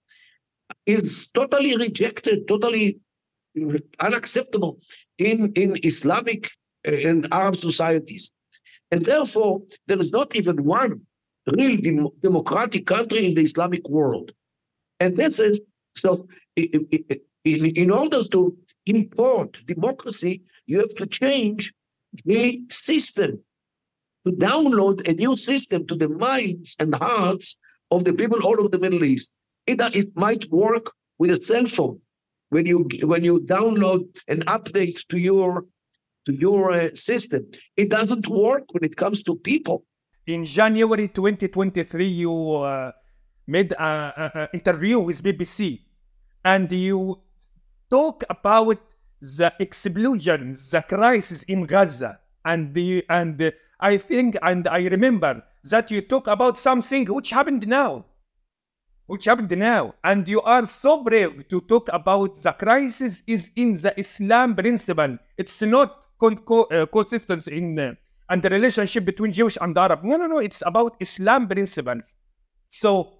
is 0.86 1.28
totally 1.34 1.76
rejected, 1.76 2.48
totally 2.48 2.98
unacceptable 4.00 4.78
in, 5.18 5.52
in 5.54 5.78
Islamic 5.84 6.50
eh, 6.84 7.08
and 7.08 7.28
Arab 7.32 7.56
societies. 7.56 8.30
And 8.90 9.04
therefore, 9.04 9.62
there 9.86 9.98
is 9.98 10.12
not 10.12 10.34
even 10.36 10.64
one 10.64 11.00
real 11.46 11.76
dem- 11.80 12.08
democratic 12.20 12.86
country 12.86 13.26
in 13.26 13.34
the 13.34 13.42
Islamic 13.42 13.88
world. 13.88 14.32
And 15.00 15.16
that 15.16 15.34
says, 15.34 15.60
so 15.96 16.28
in, 16.56 16.86
in 17.44 17.90
order 17.90 18.24
to 18.24 18.56
import 18.86 19.58
democracy, 19.66 20.42
you 20.66 20.78
have 20.78 20.94
to 20.96 21.06
change 21.06 21.72
the 22.24 22.62
system, 22.70 23.42
to 24.26 24.32
download 24.32 25.08
a 25.08 25.14
new 25.14 25.34
system 25.34 25.86
to 25.86 25.96
the 25.96 26.08
minds 26.08 26.76
and 26.78 26.94
hearts 26.94 27.58
of 27.90 28.04
the 28.04 28.12
people 28.12 28.40
all 28.42 28.58
over 28.60 28.68
the 28.68 28.78
Middle 28.78 29.04
East. 29.04 29.34
It, 29.66 29.80
it 29.94 30.14
might 30.14 30.48
work 30.50 30.92
with 31.18 31.30
a 31.30 31.36
cell 31.36 31.66
phone 31.66 32.00
when 32.54 32.64
you 32.66 32.78
when 33.12 33.22
you 33.28 33.34
download 33.40 34.02
an 34.28 34.40
update 34.56 34.98
to 35.10 35.18
your 35.18 35.64
to 36.26 36.32
your 36.44 36.60
uh, 36.72 36.88
system. 36.94 37.42
It 37.76 37.88
doesn't 37.96 38.26
work 38.28 38.64
when 38.74 38.84
it 38.84 38.94
comes 38.96 39.18
to 39.24 39.32
people 39.36 39.84
in 40.26 40.44
January 40.44 41.08
2023, 41.08 42.06
you 42.06 42.54
uh, 42.56 42.92
made 43.46 43.74
an 43.78 44.48
interview 44.54 45.00
with 45.00 45.22
BBC 45.22 45.80
and 46.44 46.70
you 46.70 47.20
talk 47.90 48.24
about 48.30 48.80
the 49.20 49.52
explosion, 49.58 50.54
the 50.70 50.84
crisis 50.88 51.42
in 51.44 51.64
Gaza. 51.66 52.18
And, 52.44 52.74
the, 52.74 53.04
and 53.08 53.52
I 53.80 53.98
think, 53.98 54.36
and 54.42 54.68
I 54.68 54.80
remember 54.86 55.42
that 55.64 55.90
you 55.90 56.00
talk 56.02 56.26
about 56.26 56.58
something 56.58 57.06
which 57.06 57.30
happened 57.30 57.66
now. 57.66 58.04
Which 59.12 59.26
happened 59.26 59.50
now. 59.58 59.94
And 60.02 60.26
you 60.26 60.40
are 60.40 60.64
so 60.64 61.04
brave 61.04 61.46
to 61.50 61.60
talk 61.60 61.90
about 61.92 62.34
the 62.42 62.52
crisis 62.52 63.22
is 63.26 63.50
in 63.54 63.74
the 63.76 63.92
Islam 64.00 64.56
principle. 64.56 65.18
It's 65.36 65.60
not 65.60 66.06
co- 66.18 66.34
co- 66.34 66.64
uh, 66.72 66.86
consistent 66.86 67.46
in 67.48 67.78
uh, 67.78 67.92
and 68.30 68.42
the 68.42 68.48
relationship 68.48 69.04
between 69.04 69.30
Jewish 69.30 69.58
and 69.60 69.76
Arab. 69.76 70.02
No, 70.02 70.16
no, 70.16 70.26
no. 70.28 70.38
It's 70.38 70.62
about 70.64 70.96
Islam 70.98 71.46
principles. 71.46 72.14
So, 72.66 73.18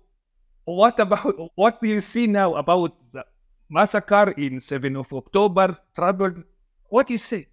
what 0.65 0.99
about 0.99 1.37
what 1.57 1.83
do 1.83 1.89
you 1.89 2.01
see 2.01 2.27
now 2.27 2.55
about 2.55 2.99
the 3.13 3.27
massacre 3.69 4.31
in 4.39 4.61
7th 4.61 4.97
of 4.99 5.13
October? 5.13 5.77
Trouble. 5.95 6.43
What 6.89 7.09
do 7.09 7.13
you 7.13 7.19
say? 7.19 7.49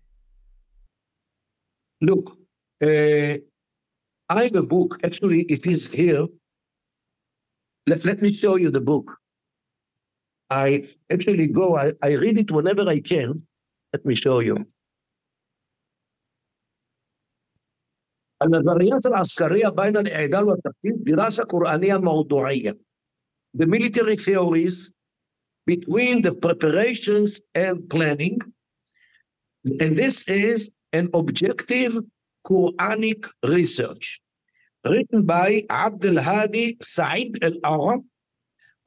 Look, 2.00 2.38
uh, 2.82 3.36
I 4.30 4.44
have 4.46 4.56
a 4.56 4.64
book. 4.64 4.98
Actually, 5.04 5.42
it 5.42 5.66
is 5.66 5.92
here 5.92 6.26
Let, 7.89 8.05
let 8.05 8.23
me 8.23 8.33
show 8.33 8.57
you 8.57 8.71
the 8.71 8.81
book. 8.81 9.17
I 10.51 10.89
actually 11.11 11.49
go, 11.49 11.77
I, 11.77 11.93
I 12.03 12.13
read 12.13 12.39
it 12.39 12.51
whenever 12.51 12.89
I 12.89 13.01
can. 13.01 13.47
Let 13.93 14.05
me 14.05 14.15
show 14.15 14.41
you. 14.41 14.67
النظريات 18.43 19.07
العسكرية 19.07 19.69
بين 19.69 19.97
الإعدال 19.97 20.45
والتقديم 20.45 20.97
دراسة 20.97 21.45
قرآنية 21.45 21.97
موضوعية. 21.97 22.79
The 23.55 23.67
military 23.67 24.17
theories 24.17 24.93
between 25.67 26.23
the 26.23 26.33
preparations 26.35 27.43
and 27.55 27.89
planning. 27.89 28.39
And 29.81 29.97
this 29.97 30.29
is 30.29 30.75
an 30.93 31.09
objective 31.15 31.99
Quranic 32.47 33.27
research 33.45 34.21
written 34.86 35.26
by 35.26 35.64
Abdul 35.70 36.22
Hadi 36.22 36.78
Said 36.82 37.38
al 37.44 37.58
Arab, 37.64 38.04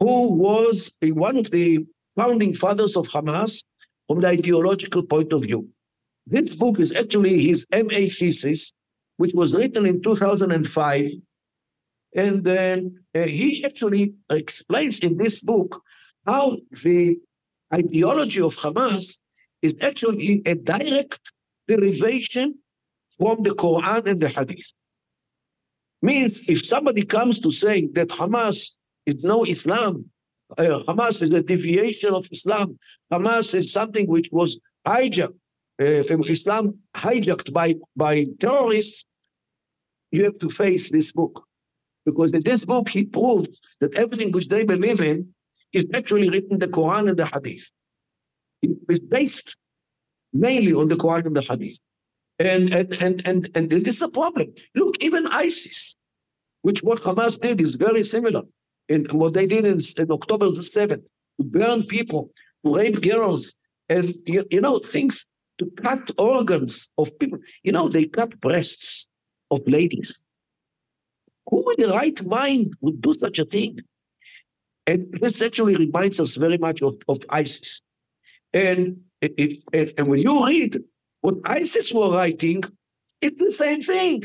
who 0.00 0.32
was 0.32 0.92
one 1.02 1.36
of 1.36 1.50
the 1.50 1.84
founding 2.16 2.54
fathers 2.54 2.96
of 2.96 3.08
Hamas 3.08 3.64
from 4.06 4.20
the 4.20 4.28
ideological 4.28 5.02
point 5.02 5.32
of 5.32 5.42
view. 5.42 5.68
This 6.26 6.54
book 6.54 6.78
is 6.78 6.94
actually 6.94 7.46
his 7.46 7.66
MA 7.72 8.08
thesis 8.08 8.72
which 9.16 9.34
was 9.34 9.54
written 9.54 9.86
in 9.86 10.02
2005. 10.02 11.10
And 12.14 12.44
then 12.44 12.98
uh, 13.14 13.22
he 13.22 13.64
actually 13.64 14.14
explains 14.30 14.98
in 15.00 15.16
this 15.16 15.40
book 15.40 15.82
how 16.26 16.58
the 16.82 17.16
ideology 17.72 18.40
of 18.40 18.56
Hamas 18.56 19.18
is 19.62 19.74
actually 19.80 20.42
a 20.44 20.54
direct 20.54 21.32
derivation 21.68 22.58
from 23.16 23.42
the 23.42 23.50
Quran 23.50 24.06
and 24.06 24.20
the 24.20 24.28
Hadith. 24.28 24.72
Means 26.02 26.50
if 26.50 26.66
somebody 26.66 27.04
comes 27.04 27.38
to 27.40 27.50
say 27.50 27.86
that 27.92 28.08
Hamas 28.08 28.72
is 29.06 29.22
no 29.24 29.44
Islam, 29.44 30.04
uh, 30.58 30.80
Hamas 30.88 31.22
is 31.22 31.30
a 31.30 31.42
deviation 31.42 32.12
of 32.12 32.26
Islam, 32.32 32.78
Hamas 33.12 33.54
is 33.54 33.72
something 33.72 34.06
which 34.08 34.28
was 34.32 34.60
hijacked, 34.86 35.38
uh, 35.80 36.18
Islam 36.36 36.78
hijacked 36.96 37.52
by, 37.52 37.76
by 37.96 38.26
terrorists, 38.40 39.06
you 40.10 40.24
have 40.24 40.38
to 40.40 40.50
face 40.50 40.90
this 40.90 41.12
book. 41.12 41.44
Because 42.04 42.32
in 42.32 42.42
this 42.42 42.64
book, 42.64 42.88
he 42.88 43.04
proved 43.04 43.56
that 43.80 43.94
everything 43.94 44.32
which 44.32 44.48
they 44.48 44.64
believe 44.64 45.00
in 45.00 45.32
is 45.72 45.86
actually 45.94 46.28
written 46.28 46.54
in 46.54 46.58
the 46.58 46.68
Quran 46.68 47.08
and 47.08 47.16
the 47.16 47.26
Hadith. 47.26 47.70
It 48.62 48.76
is 48.88 49.00
based 49.00 49.56
mainly 50.32 50.72
on 50.74 50.88
the 50.88 50.96
Quran 50.96 51.26
and 51.26 51.36
the 51.36 51.42
Hadith. 51.42 51.78
And, 52.38 52.72
and, 52.72 53.02
and, 53.02 53.22
and, 53.26 53.50
and 53.54 53.70
this 53.70 53.96
is 53.96 54.02
a 54.02 54.08
problem. 54.08 54.52
Look, 54.74 54.96
even 55.00 55.26
ISIS, 55.28 55.94
which 56.62 56.82
what 56.82 57.00
Hamas 57.02 57.40
did 57.40 57.60
is 57.60 57.74
very 57.74 58.02
similar 58.02 58.42
in 58.88 59.04
what 59.12 59.34
they 59.34 59.46
did 59.46 59.64
in, 59.64 59.80
in 59.98 60.10
October 60.10 60.50
the 60.50 60.60
7th, 60.60 61.06
to 61.40 61.44
burn 61.44 61.84
people, 61.84 62.30
to 62.64 62.74
rape 62.74 63.00
girls, 63.02 63.54
and, 63.88 64.14
you, 64.26 64.44
you 64.50 64.60
know, 64.60 64.78
things 64.78 65.28
to 65.58 65.70
cut 65.82 66.10
organs 66.18 66.90
of 66.98 67.16
people. 67.18 67.38
You 67.62 67.72
know, 67.72 67.88
they 67.88 68.06
cut 68.06 68.40
breasts 68.40 69.08
of 69.50 69.60
ladies. 69.66 70.24
Who 71.48 71.68
in 71.76 71.88
the 71.88 71.94
right 71.94 72.24
mind 72.24 72.74
would 72.80 73.00
do 73.02 73.12
such 73.12 73.38
a 73.38 73.44
thing? 73.44 73.78
And 74.86 75.12
this 75.12 75.42
actually 75.42 75.76
reminds 75.76 76.18
us 76.18 76.36
very 76.36 76.58
much 76.58 76.82
of, 76.82 76.96
of 77.08 77.18
ISIS. 77.28 77.82
And, 78.52 79.00
it, 79.20 79.62
and 79.98 80.08
when 80.08 80.20
you 80.20 80.46
read 80.46 80.78
what 81.22 81.36
ISIS 81.44 81.92
were 81.92 82.10
writing, 82.12 82.62
it's 83.20 83.38
the 83.38 83.50
same 83.50 83.82
thing. 83.82 84.24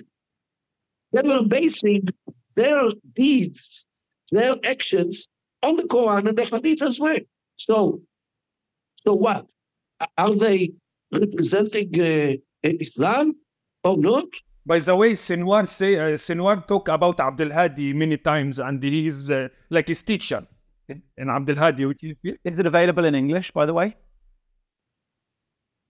They 1.13 1.21
were 1.21 1.43
basing 1.43 2.09
their 2.55 2.91
deeds, 3.13 3.85
their 4.31 4.55
actions 4.63 5.29
on 5.63 5.77
the 5.77 5.83
Quran 5.83 6.27
and 6.27 6.37
the 6.37 6.45
Hadith 6.45 6.81
as 6.81 6.99
well. 6.99 7.19
So, 7.55 8.01
so 9.03 9.13
what? 9.13 9.45
Are 10.17 10.35
they 10.35 10.73
representing 11.13 11.89
uh, 11.99 12.33
Islam 12.63 13.35
or 13.83 13.97
not? 13.97 14.25
By 14.65 14.79
the 14.79 14.95
way, 14.95 15.13
Sinwar 15.13 15.67
say 15.67 15.95
uh, 15.95 16.17
Sinwar 16.17 16.67
talk 16.67 16.89
about 16.89 17.19
Abdul 17.19 17.51
Hadi 17.53 17.93
many 17.93 18.17
times, 18.17 18.59
and 18.59 18.83
he's 18.83 19.29
uh, 19.29 19.47
like 19.69 19.87
his 19.87 20.01
teacher. 20.03 20.45
And 21.17 21.29
Abdul 21.29 21.55
Hadi, 21.55 21.83
is 22.43 22.59
it 22.59 22.65
available 22.65 23.05
in 23.05 23.15
English, 23.15 23.51
by 23.51 23.65
the 23.65 23.73
way? 23.73 23.95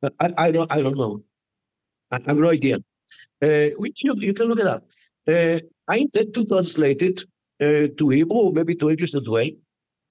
I, 0.03 0.33
I 0.37 0.51
don't 0.51 0.71
I 0.71 0.81
don't 0.81 0.97
know. 0.97 1.23
I 2.11 2.19
have 2.25 2.37
no 2.37 2.49
idea. 2.49 2.77
Uh, 3.43 3.69
you, 4.03 4.15
you 4.17 4.33
can 4.33 4.47
look 4.47 4.59
it 4.59 4.67
up. 4.67 4.83
Uh, 5.27 5.59
I 5.87 5.97
intend 5.97 6.33
to 6.33 6.45
translate 6.45 7.01
it 7.01 7.21
uh, 7.61 7.87
to 7.97 8.09
Hebrew, 8.09 8.51
maybe 8.51 8.75
to 8.75 8.89
English 8.89 9.13
as 9.13 9.27
well, 9.27 9.49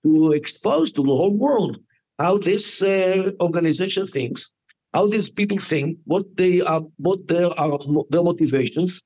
to 0.05 0.33
expose 0.33 0.92
to 0.92 1.03
the 1.03 1.09
whole 1.09 1.37
world 1.37 1.79
how 2.18 2.38
this 2.38 2.83
uh, 2.83 3.31
organization 3.40 4.07
thinks, 4.07 4.53
how 4.94 5.07
these 5.07 5.31
people 5.31 5.59
think, 5.59 5.99
what 6.05 6.25
they 6.37 6.61
are, 6.61 6.83
what 6.96 7.27
their 7.29 7.49
are 7.59 7.79
their 8.11 8.22
motivations, 8.22 9.03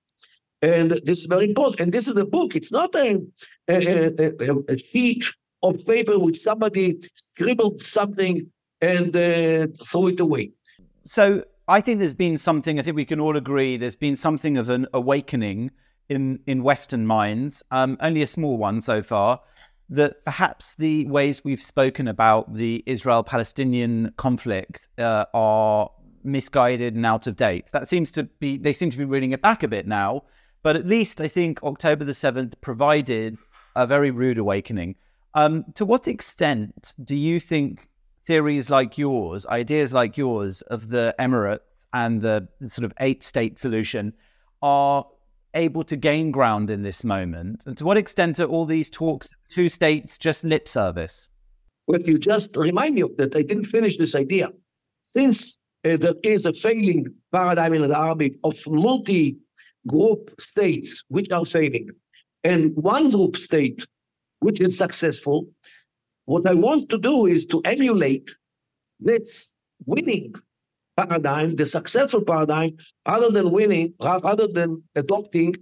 and 0.62 0.90
this 0.90 1.20
is 1.20 1.26
very 1.26 1.48
important. 1.48 1.80
And 1.80 1.92
this 1.92 2.06
is 2.08 2.16
a 2.16 2.24
book. 2.24 2.54
It's 2.54 2.72
not 2.72 2.94
a 2.94 3.20
a, 3.68 4.06
a, 4.48 4.54
a 4.68 4.78
sheet 4.78 5.24
of 5.62 5.84
paper 5.86 6.18
which 6.18 6.38
somebody 6.38 6.98
scribbled 7.14 7.82
something 7.82 8.50
and 8.80 9.14
uh, 9.14 9.66
threw 9.84 10.08
it 10.08 10.20
away. 10.20 10.52
So 11.06 11.44
I 11.68 11.80
think 11.80 12.00
there's 12.00 12.14
been 12.14 12.36
something. 12.36 12.78
I 12.78 12.82
think 12.82 12.96
we 12.96 13.04
can 13.04 13.20
all 13.20 13.36
agree. 13.36 13.76
There's 13.76 13.96
been 13.96 14.16
something 14.16 14.56
of 14.56 14.70
an 14.70 14.86
awakening 14.92 15.70
in 16.08 16.40
in 16.46 16.62
Western 16.62 17.06
minds. 17.06 17.62
Um, 17.70 17.96
only 18.00 18.22
a 18.22 18.26
small 18.26 18.58
one 18.58 18.80
so 18.80 19.02
far. 19.02 19.40
That 19.88 20.24
perhaps 20.24 20.76
the 20.76 21.06
ways 21.06 21.44
we've 21.44 21.60
spoken 21.60 22.06
about 22.06 22.54
the 22.54 22.84
Israel-Palestinian 22.86 24.12
conflict 24.16 24.88
uh, 24.98 25.24
are 25.34 25.90
misguided 26.22 26.94
and 26.94 27.04
out 27.04 27.26
of 27.26 27.34
date. 27.34 27.70
That 27.72 27.88
seems 27.88 28.12
to 28.12 28.24
be. 28.24 28.56
They 28.58 28.72
seem 28.72 28.90
to 28.90 28.98
be 28.98 29.04
reading 29.04 29.32
it 29.32 29.42
back 29.42 29.62
a 29.62 29.68
bit 29.68 29.86
now. 29.86 30.24
But 30.62 30.76
at 30.76 30.86
least 30.86 31.20
I 31.20 31.28
think 31.28 31.62
October 31.62 32.04
the 32.04 32.14
seventh 32.14 32.60
provided 32.60 33.38
a 33.74 33.86
very 33.86 34.10
rude 34.10 34.38
awakening. 34.38 34.96
Um, 35.34 35.64
to 35.74 35.84
what 35.84 36.08
extent 36.08 36.94
do 37.02 37.16
you 37.16 37.40
think 37.40 37.88
theories 38.26 38.70
like 38.70 38.98
yours, 38.98 39.46
ideas 39.46 39.92
like 39.92 40.16
yours 40.16 40.62
of 40.62 40.88
the 40.88 41.14
Emirates 41.18 41.60
and 41.92 42.22
the 42.22 42.48
sort 42.66 42.84
of 42.84 42.92
eight 43.00 43.22
state 43.22 43.58
solution 43.58 44.12
are 44.62 45.04
able 45.54 45.82
to 45.84 45.96
gain 45.96 46.30
ground 46.30 46.70
in 46.70 46.82
this 46.82 47.04
moment? 47.04 47.64
And 47.66 47.76
to 47.78 47.84
what 47.84 47.96
extent 47.96 48.38
are 48.40 48.46
all 48.46 48.66
these 48.66 48.90
talks, 48.90 49.30
two 49.48 49.68
states, 49.68 50.18
just 50.18 50.44
lip 50.44 50.68
service? 50.68 51.30
Well, 51.86 52.00
you 52.00 52.18
just 52.18 52.56
remind 52.56 52.94
me 52.94 53.02
of 53.02 53.16
that. 53.16 53.34
I 53.34 53.42
didn't 53.42 53.64
finish 53.64 53.96
this 53.96 54.14
idea. 54.14 54.50
Since 55.12 55.58
uh, 55.84 55.96
there 55.96 56.14
is 56.22 56.46
a 56.46 56.52
failing 56.52 57.06
paradigm 57.32 57.74
in 57.74 57.88
the 57.88 57.98
Arabic 57.98 58.36
of 58.44 58.56
multi 58.66 59.38
group 59.86 60.30
states 60.38 61.04
which 61.08 61.30
are 61.30 61.44
failing 61.44 61.88
and 62.44 62.76
one 62.76 63.10
group 63.10 63.36
state 63.36 63.86
which 64.40 64.60
is 64.60 64.76
successful, 64.76 65.46
what 66.26 66.46
I 66.46 66.54
want 66.54 66.88
to 66.90 66.98
do 66.98 67.26
is 67.26 67.46
to 67.46 67.60
emulate 67.64 68.30
this 69.00 69.50
winning 69.86 70.34
paradigm, 70.96 71.56
the 71.56 71.64
successful 71.64 72.22
paradigm, 72.22 72.76
rather 73.06 73.30
than 73.30 73.50
winning, 73.50 73.94
rather 74.02 74.46
than 74.46 74.82
adopting 74.94 75.54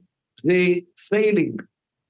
the 0.45 0.85
failing 0.97 1.59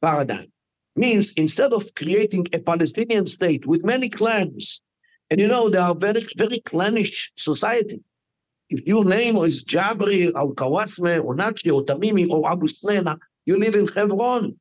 paradigm. 0.01 0.51
Means 0.97 1.33
instead 1.35 1.73
of 1.73 1.95
creating 1.95 2.47
a 2.53 2.59
Palestinian 2.59 3.27
state 3.27 3.67
with 3.67 3.85
many 3.85 4.09
clans, 4.09 4.83
and 5.31 5.41
you 5.41 5.47
know, 5.47 5.69
they 5.69 5.79
are 5.79 5.95
very, 5.95 6.27
very 6.37 6.61
clannish 6.61 7.33
society. 7.37 8.01
If 8.71 8.87
your 8.87 9.05
name 9.05 9.37
is 9.37 9.65
Jabri 9.65 10.33
or 10.35 10.55
Kawasme 10.55 11.25
or 11.25 11.37
Nakshi 11.37 11.73
or 11.73 11.85
Tamimi 11.85 12.29
or 12.29 12.51
Abu 12.51 12.67
Snena, 12.67 13.17
you 13.47 13.59
live 13.59 13.75
in 13.75 13.87
Hebron. 13.87 14.59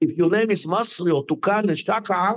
If 0.00 0.16
your 0.16 0.30
name 0.30 0.50
is 0.50 0.66
Masri 0.66 1.12
or 1.14 1.24
Tukan 1.26 1.68
and 1.68 1.78
Shaka, 1.78 2.36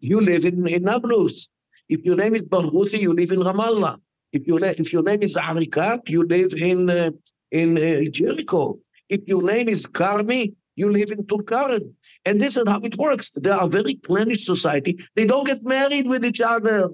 you 0.00 0.20
live 0.20 0.44
in, 0.44 0.66
in 0.66 0.84
Nablus. 0.84 1.48
If 1.88 2.04
your 2.04 2.16
name 2.16 2.34
is 2.34 2.46
Barghouthi, 2.46 3.00
you 3.00 3.12
live 3.12 3.30
in 3.30 3.40
Ramallah. 3.40 3.98
If, 4.32 4.46
you, 4.46 4.58
if 4.58 4.92
your 4.92 5.02
name 5.02 5.22
is 5.22 5.36
Arikat, 5.36 6.08
you 6.08 6.26
live 6.26 6.52
in, 6.54 6.90
uh, 6.90 7.10
in 7.50 7.78
uh, 7.78 8.10
Jericho. 8.10 8.78
If 9.08 9.26
your 9.26 9.42
name 9.42 9.68
is 9.68 9.86
Karmi, 9.86 10.54
you 10.74 10.90
live 10.90 11.10
in 11.10 11.24
Tulkarem. 11.24 11.94
And 12.24 12.40
this 12.40 12.56
is 12.56 12.64
how 12.66 12.80
it 12.80 12.96
works. 12.98 13.30
They 13.30 13.50
are 13.50 13.64
a 13.64 13.68
very 13.68 13.94
clannish 13.94 14.44
society. 14.44 14.98
They 15.14 15.26
don't 15.26 15.46
get 15.46 15.64
married 15.64 16.06
with 16.06 16.24
each 16.24 16.40
other 16.40 16.90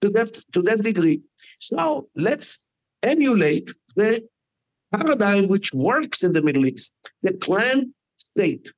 to 0.00 0.10
that, 0.10 0.44
to 0.52 0.62
that 0.62 0.82
degree. 0.82 1.22
So 1.58 2.08
let's 2.14 2.68
emulate 3.02 3.72
the 3.96 4.26
paradigm 4.92 5.48
which 5.48 5.72
works 5.72 6.22
in 6.22 6.32
the 6.32 6.42
Middle 6.42 6.66
East, 6.66 6.92
the 7.22 7.32
clan 7.32 7.94
state. 8.18 8.70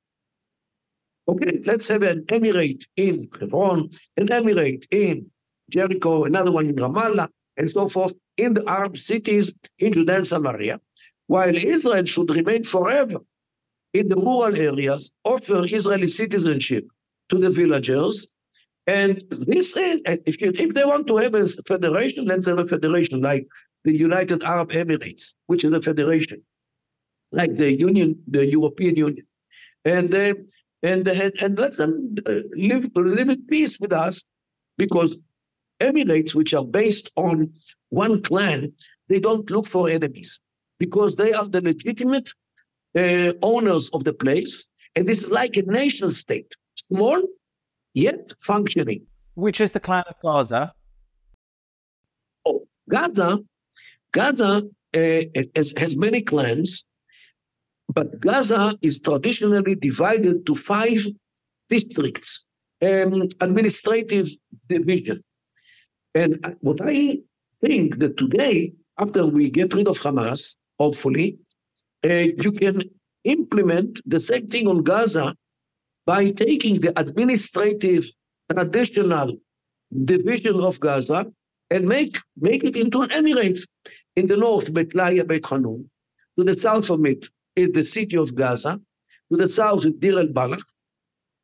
Okay, 1.29 1.59
let's 1.65 1.87
have 1.89 2.03
an 2.03 2.23
emirate 2.27 2.83
in 2.95 3.29
Hebron, 3.39 3.89
an 4.15 4.27
emirate 4.27 4.85
in 4.91 5.29
Jericho, 5.69 6.23
another 6.23 6.51
one 6.51 6.67
in 6.69 6.75
Ramallah, 6.75 7.27
and 7.57 7.69
so 7.69 7.89
forth, 7.89 8.13
in 8.37 8.53
the 8.53 8.63
Arab 8.67 8.97
cities 8.97 9.57
in 9.79 9.93
Judea 9.93 10.17
and 10.17 10.27
Samaria, 10.27 10.79
while 11.25 11.53
Israel 11.53 12.05
should 12.05 12.29
remain 12.29 12.63
forever 12.63 13.19
in 13.93 14.07
the 14.07 14.15
rural 14.15 14.55
areas, 14.55 15.11
offer 15.25 15.65
Israeli 15.65 16.07
citizenship 16.07 16.85
to 17.29 17.37
the 17.37 17.49
villagers. 17.49 18.33
And 18.85 19.21
this 19.29 19.75
is, 19.75 20.01
if, 20.05 20.39
you, 20.39 20.51
if 20.51 20.73
they 20.73 20.85
want 20.85 21.07
to 21.07 21.17
have 21.17 21.33
a 21.33 21.47
federation, 21.67 22.25
let's 22.25 22.47
have 22.47 22.59
a 22.59 22.67
federation 22.67 23.21
like 23.21 23.45
the 23.83 23.95
United 23.95 24.43
Arab 24.43 24.71
Emirates, 24.71 25.33
which 25.47 25.65
is 25.65 25.71
a 25.71 25.81
federation, 25.81 26.41
like 27.33 27.55
the 27.55 27.71
Union, 27.71 28.21
the 28.27 28.45
European 28.45 28.95
Union. 28.95 29.25
And 29.83 30.13
uh, 30.13 30.33
and, 30.87 31.07
and 31.07 31.59
let 31.59 31.77
them 31.77 32.15
uh, 32.25 32.39
live, 32.55 32.89
live 32.95 33.29
in 33.29 33.41
peace 33.45 33.79
with 33.79 33.93
us 33.93 34.23
because 34.77 35.19
emirates 35.79 36.33
which 36.35 36.53
are 36.53 36.65
based 36.65 37.09
on 37.15 37.51
one 37.89 38.21
clan, 38.21 38.71
they 39.09 39.19
don't 39.19 39.49
look 39.49 39.67
for 39.67 39.89
enemies 39.89 40.39
because 40.79 41.15
they 41.15 41.33
are 41.33 41.47
the 41.47 41.61
legitimate 41.61 42.29
uh, 42.97 43.33
owners 43.41 43.89
of 43.91 44.03
the 44.03 44.13
place. 44.13 44.67
And 44.95 45.07
this 45.07 45.21
is 45.23 45.31
like 45.31 45.57
a 45.57 45.63
nation 45.63 46.11
state, 46.11 46.51
small 46.75 47.21
yet 47.93 48.31
functioning. 48.39 49.05
Which 49.35 49.61
is 49.61 49.71
the 49.71 49.79
clan 49.79 50.03
of 50.07 50.15
Gaza? 50.21 50.73
Oh, 52.45 52.67
Gaza, 52.89 53.39
Gaza 54.11 54.63
uh, 54.95 55.21
has, 55.55 55.73
has 55.77 55.97
many 55.97 56.21
clans, 56.21 56.85
but 57.89 58.19
Gaza 58.19 58.77
is 58.81 58.99
traditionally 58.99 59.75
divided 59.75 60.45
to 60.45 60.55
five 60.55 61.05
districts, 61.69 62.45
um, 62.81 63.27
administrative 63.41 64.29
division. 64.67 65.23
And 66.15 66.55
what 66.61 66.79
I 66.83 67.19
think 67.63 67.99
that 67.99 68.17
today, 68.17 68.73
after 68.97 69.25
we 69.25 69.49
get 69.49 69.73
rid 69.73 69.87
of 69.87 69.99
Hamas, 69.99 70.55
hopefully, 70.79 71.37
uh, 72.05 72.27
you 72.43 72.51
can 72.51 72.83
implement 73.23 74.01
the 74.05 74.19
same 74.19 74.47
thing 74.47 74.67
on 74.67 74.83
Gaza 74.83 75.35
by 76.05 76.31
taking 76.31 76.79
the 76.79 76.97
administrative 76.99 78.05
traditional 78.51 79.37
division 80.05 80.59
of 80.61 80.79
Gaza 80.79 81.25
and 81.69 81.87
make, 81.87 82.17
make 82.37 82.63
it 82.63 82.75
into 82.75 83.01
an 83.01 83.09
Emirates. 83.09 83.67
In 84.15 84.27
the 84.27 84.37
north, 84.37 84.73
Bet 84.73 84.89
Lahiya, 84.89 85.27
Bet 85.27 85.45
Hanun. 85.45 85.89
To 86.37 86.43
the 86.43 86.53
south 86.53 86.89
of 86.89 87.05
it, 87.05 87.27
is 87.57 87.71
the 87.71 87.83
city 87.83 88.17
of 88.17 88.35
Gaza. 88.35 88.79
To 89.31 89.37
the 89.37 89.47
south 89.47 89.85
is 89.85 89.93
Dir 89.99 90.19
el 90.19 90.27
Balah. 90.27 90.61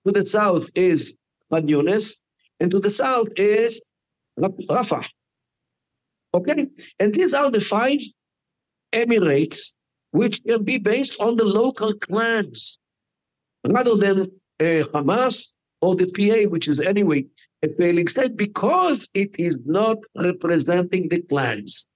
To 0.06 0.12
the 0.12 0.26
south 0.26 0.70
is 0.76 1.18
Khan 1.50 1.68
Yunis. 1.68 2.16
And 2.60 2.72
to 2.72 2.80
the 2.80 2.90
south 2.90 3.30
is 3.36 3.82
Rafah. 4.40 5.08
Okay? 6.34 6.68
And 7.00 7.14
these 7.14 7.34
are 7.34 7.52
the 7.52 7.60
five 7.62 8.00
emirates 8.94 9.74
which 10.12 10.44
can 10.44 10.64
be 10.64 10.78
based 10.78 11.20
on 11.20 11.36
the 11.36 11.44
local 11.44 11.94
clans 11.96 12.78
rather 13.68 13.96
than 13.96 14.22
uh, 14.60 14.84
Hamas 14.94 15.56
or 15.82 15.96
the 15.96 16.10
PA, 16.12 16.50
which 16.50 16.68
is 16.68 16.80
anyway 16.80 17.26
a 17.64 17.70
failing 17.70 18.08
state 18.08 18.36
because 18.38 19.10
it 19.14 19.36
is 19.40 19.58
not 19.66 19.98
representing 20.16 21.10
the 21.10 21.22
clans. 21.24 21.88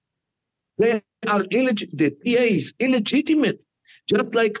They 0.78 1.02
are 1.26 1.42
illeg- 1.44 1.90
the 1.92 2.10
PA 2.10 2.44
is 2.58 2.74
illegitimate 2.80 3.62
just 4.08 4.34
like 4.34 4.58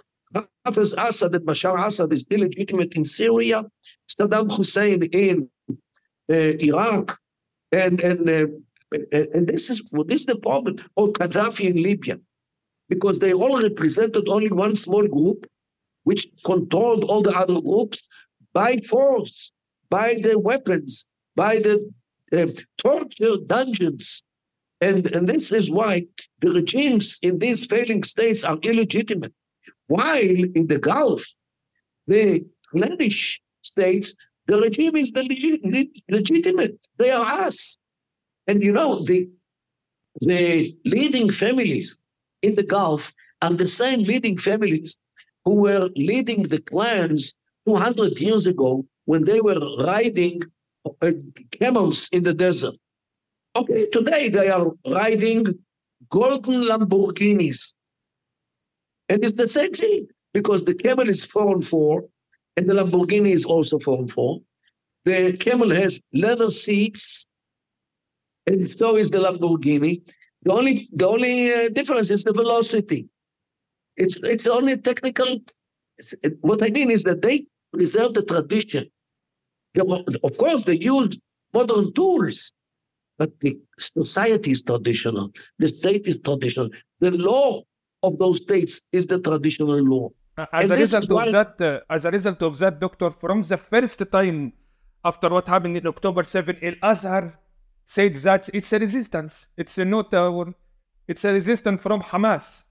Hafiz 0.64 0.94
Assad 0.98 1.34
and 1.34 1.46
Bashar 1.46 1.84
Assad 1.86 2.12
is 2.12 2.26
illegitimate 2.30 2.94
in 2.94 3.04
Syria, 3.04 3.64
Saddam 4.08 4.54
Hussein 4.54 5.02
in 5.04 5.48
uh, 6.30 6.34
Iraq, 6.34 7.18
and 7.72 8.00
and 8.00 8.28
uh, 8.28 8.46
and 9.12 9.46
this 9.46 9.70
is 9.70 9.82
this 10.06 10.20
is 10.20 10.26
the 10.26 10.36
problem. 10.36 10.76
Or 10.96 11.12
Gaddafi 11.12 11.70
in 11.70 11.82
Libya, 11.82 12.18
because 12.88 13.18
they 13.18 13.32
all 13.32 13.60
represented 13.62 14.28
only 14.28 14.50
one 14.50 14.74
small 14.74 15.06
group, 15.06 15.46
which 16.04 16.26
controlled 16.44 17.04
all 17.04 17.22
the 17.22 17.36
other 17.36 17.60
groups 17.60 18.08
by 18.52 18.76
force, 18.78 19.52
by 19.90 20.14
the 20.22 20.38
weapons, 20.38 21.06
by 21.36 21.56
the 21.56 21.90
uh, 22.32 22.46
torture 22.76 23.36
dungeons. 23.46 24.24
And, 24.80 25.06
and 25.14 25.28
this 25.28 25.50
is 25.52 25.70
why 25.70 26.06
the 26.40 26.50
regimes 26.50 27.18
in 27.22 27.38
these 27.38 27.64
failing 27.64 28.04
states 28.04 28.44
are 28.44 28.58
illegitimate. 28.62 29.32
While 29.88 30.44
in 30.54 30.66
the 30.66 30.78
Gulf, 30.78 31.26
the 32.06 32.46
Kurdish 32.70 33.40
states, 33.62 34.14
the 34.46 34.60
regime 34.60 34.96
is 34.96 35.12
the 35.12 35.24
legit, 35.24 35.90
legitimate. 36.08 36.78
They 36.96 37.10
are 37.10 37.24
us. 37.46 37.76
And 38.46 38.62
you 38.62 38.72
know, 38.72 39.04
the 39.04 39.28
the 40.20 40.76
leading 40.84 41.30
families 41.30 41.98
in 42.42 42.54
the 42.54 42.62
Gulf 42.62 43.12
are 43.42 43.52
the 43.52 43.66
same 43.66 44.02
leading 44.02 44.38
families 44.38 44.96
who 45.44 45.54
were 45.54 45.90
leading 45.94 46.42
the 46.44 46.60
clans 46.60 47.34
200 47.66 48.18
years 48.20 48.46
ago 48.46 48.84
when 49.04 49.24
they 49.24 49.40
were 49.40 49.60
riding 49.84 50.42
uh, 51.02 51.12
camels 51.52 52.08
in 52.12 52.22
the 52.22 52.34
desert. 52.34 52.74
Okay, 53.58 53.86
today 53.90 54.28
they 54.28 54.50
are 54.50 54.70
riding 54.86 55.44
golden 56.10 56.62
Lamborghinis. 56.62 57.74
And 59.08 59.24
it's 59.24 59.32
the 59.32 59.48
same 59.48 59.72
thing 59.72 60.06
because 60.32 60.64
the 60.64 60.74
camel 60.74 61.08
is 61.08 61.24
four 61.24 61.52
and 61.56 61.66
four, 61.66 62.04
and 62.56 62.70
the 62.70 62.74
Lamborghini 62.74 63.32
is 63.32 63.44
also 63.44 63.80
four 63.80 63.98
and 63.98 64.10
four. 64.10 64.40
The 65.04 65.36
camel 65.38 65.70
has 65.70 66.00
leather 66.14 66.52
seats, 66.52 67.26
and 68.46 68.68
so 68.70 68.96
is 68.96 69.10
the 69.10 69.18
Lamborghini. 69.18 70.02
The 70.44 70.52
only 70.52 70.88
the 70.92 71.08
only 71.08 71.52
uh, 71.52 71.68
difference 71.70 72.12
is 72.12 72.22
the 72.22 72.32
velocity. 72.32 73.08
It's 73.96 74.22
it's 74.22 74.46
only 74.46 74.76
technical. 74.78 75.40
What 76.42 76.62
I 76.62 76.68
mean 76.68 76.92
is 76.92 77.02
that 77.02 77.22
they 77.22 77.46
preserve 77.72 78.14
the 78.14 78.22
tradition. 78.22 78.88
Of 79.76 80.38
course, 80.38 80.62
they 80.62 80.76
use 80.76 81.20
modern 81.52 81.92
tools, 81.94 82.52
but 83.18 83.30
the 83.40 83.58
society 83.78 84.52
is 84.52 84.62
traditional. 84.62 85.30
The 85.58 85.68
state 85.68 86.06
is 86.06 86.20
traditional. 86.20 86.70
The 87.00 87.10
law 87.10 87.62
of 88.02 88.18
those 88.18 88.36
states 88.42 88.82
is 88.92 89.06
the 89.08 89.20
traditional 89.20 89.80
law. 89.82 90.10
As 90.52 90.70
a 90.70 90.76
result 90.76 91.10
of 91.10 91.32
that, 91.32 91.60
uh, 91.60 91.80
as 91.90 92.04
a 92.04 92.10
result 92.12 92.40
of 92.42 92.56
that, 92.60 92.78
doctor, 92.78 93.10
from 93.10 93.42
the 93.42 93.56
first 93.56 94.00
time 94.12 94.52
after 95.04 95.28
what 95.28 95.48
happened 95.48 95.76
in 95.76 95.86
October 95.86 96.22
7, 96.22 96.56
Al 96.62 96.90
Azhar 96.90 97.38
said 97.84 98.14
that 98.16 98.48
it's 98.54 98.72
a 98.72 98.78
resistance. 98.78 99.48
It's 99.56 99.76
a 99.78 99.84
not 99.84 100.14
a, 100.14 100.44
it's 101.08 101.24
a 101.24 101.32
resistance 101.32 101.82
from 101.82 102.00
Hamas. 102.02 102.64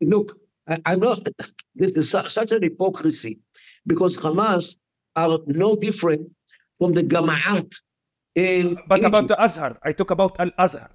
Look, 0.00 0.38
I, 0.68 0.78
am 0.86 1.00
not. 1.00 1.26
This 1.74 1.92
is 1.92 2.10
such 2.10 2.52
an 2.52 2.62
hypocrisy 2.62 3.38
because 3.86 4.16
Hamas 4.16 4.78
are 5.16 5.38
no 5.46 5.74
different 5.74 6.30
from 6.78 6.92
the 6.92 7.02
Gama'at 7.02 7.72
in. 8.34 8.78
But 8.86 8.98
Egypt. 8.98 9.08
about 9.08 9.28
the 9.28 9.42
Azhar, 9.42 9.78
I 9.82 9.92
talk 9.92 10.10
about 10.10 10.38
Al 10.40 10.50
Azhar. 10.58 10.90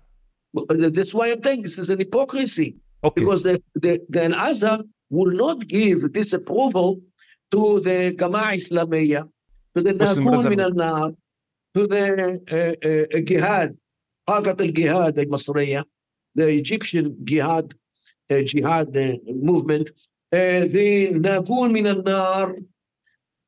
That's 0.69 1.13
why 1.13 1.31
I'm 1.31 1.43
saying 1.43 1.63
this 1.63 1.77
is 1.77 1.89
an 1.89 1.99
hypocrisy. 1.99 2.75
Okay. 3.03 3.21
Because 3.21 3.43
the, 3.43 3.61
the, 3.75 3.99
the 4.09 4.25
Al 4.25 4.35
Azhar 4.35 4.79
will 5.09 5.31
not 5.31 5.67
give 5.67 6.11
disapproval 6.13 6.99
to 7.51 7.79
the 7.81 8.13
Gama'a 8.15 8.55
Islamiyya, 8.61 9.29
to 9.75 9.83
the 9.83 9.93
Nakun 9.93 10.49
min 10.49 10.59
al 10.59 11.15
to 11.75 11.87
the 11.87 12.05
uh, 12.51 13.17
uh, 13.17 13.21
Jihad, 13.21 13.75
al 14.27 14.41
Jihad 14.43 15.17
al 15.17 15.25
Masriya, 15.25 15.83
the 16.35 16.47
Egyptian 16.47 17.15
Jihad, 17.23 17.73
uh, 18.31 18.41
Jihad 18.41 18.95
uh, 18.97 19.13
movement, 19.27 19.89
uh, 20.33 20.65
the 20.75 21.11
Nakun 21.13 21.71
min 21.71 21.87
al 21.87 22.53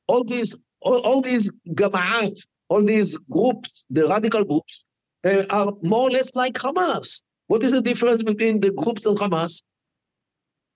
all 0.08 0.24
these, 0.24 0.56
all, 0.82 1.00
all 1.00 1.22
these 1.22 1.52
Gama'at, 1.70 2.38
all 2.70 2.84
these 2.84 3.18
groups, 3.30 3.86
the 3.90 4.08
radical 4.08 4.44
groups, 4.44 4.86
uh, 5.26 5.44
are 5.50 5.74
more 5.82 6.04
or 6.08 6.12
less 6.12 6.34
like 6.36 6.54
Hamas. 6.54 7.24
What 7.48 7.64
is 7.64 7.72
the 7.72 7.82
difference 7.82 8.24
between 8.24 8.62
the 8.62 8.72
groups 8.72 9.06
and 9.06 9.18
Hamas? 9.18 9.64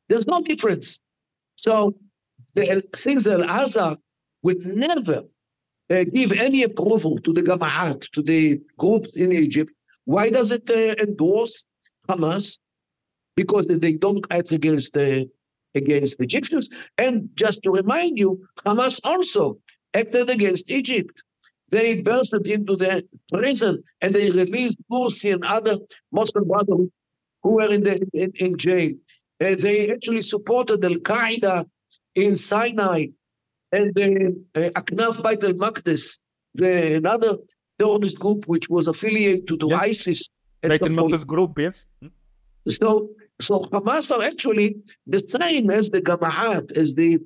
There's 0.09 0.27
no 0.27 0.41
difference. 0.41 0.99
So 1.55 1.95
the, 2.55 2.83
since 2.95 3.25
Al 3.27 3.43
Azhar 3.43 3.97
would 4.41 4.65
never 4.65 5.21
uh, 5.89 6.03
give 6.11 6.31
any 6.33 6.63
approval 6.63 7.19
to 7.19 7.31
the 7.31 7.41
Gama'at, 7.41 8.09
to 8.11 8.21
the 8.21 8.59
groups 8.77 9.15
in 9.15 9.31
Egypt, 9.31 9.71
why 10.05 10.29
does 10.29 10.51
it 10.51 10.69
uh, 10.69 11.01
endorse 11.01 11.65
Hamas? 12.09 12.59
Because 13.35 13.65
they 13.67 13.93
don't 13.93 14.25
act 14.29 14.51
against 14.51 14.93
the 14.93 15.29
against 15.75 16.19
Egyptians. 16.21 16.69
And 16.97 17.29
just 17.35 17.63
to 17.63 17.71
remind 17.71 18.19
you, 18.19 18.45
Hamas 18.65 18.99
also 19.03 19.57
acted 19.95 20.29
against 20.29 20.69
Egypt. 20.69 21.23
They 21.73 22.01
bursted 22.01 22.45
into 22.55 22.75
the 22.75 22.93
prison 23.33 23.81
and 24.01 24.13
they 24.13 24.29
released 24.29 24.79
Morsi 24.91 25.33
and 25.33 25.43
other 25.43 25.75
Muslim 26.11 26.47
Brotherhood 26.47 26.91
who 27.41 27.49
were 27.57 27.71
in, 27.73 27.81
the, 27.87 27.95
in, 28.13 28.31
in 28.35 28.57
jail. 28.57 28.91
Uh, 29.43 29.55
they 29.65 29.89
actually 29.89 30.21
supported 30.21 30.85
Al 30.85 30.97
Qaeda 31.11 31.65
in 32.13 32.35
Sinai 32.35 33.07
and 33.71 33.87
the 33.95 34.09
uh, 34.53 34.79
Aknaf 34.79 35.23
Bait 35.23 35.43
al 35.43 35.53
Maqdis, 35.53 36.19
the 36.53 36.95
another 37.01 37.37
terrorist 37.79 38.19
group 38.19 38.47
which 38.47 38.69
was 38.69 38.87
affiliated 38.87 39.47
to, 39.47 39.57
to 39.57 39.67
yes. 39.69 39.81
ISIS. 39.81 40.29
Bait 40.61 40.79
al 40.79 40.89
Maqdis 40.89 41.25
group, 41.25 41.57
yes. 41.57 41.85
So, 42.69 43.09
so 43.41 43.61
Hamas 43.73 44.15
are 44.15 44.23
actually 44.23 44.75
the 45.07 45.19
same 45.19 45.71
as 45.71 45.89
the 45.89 46.01
Gama'at, 46.01 46.77
as 46.77 46.93
the 46.93 47.17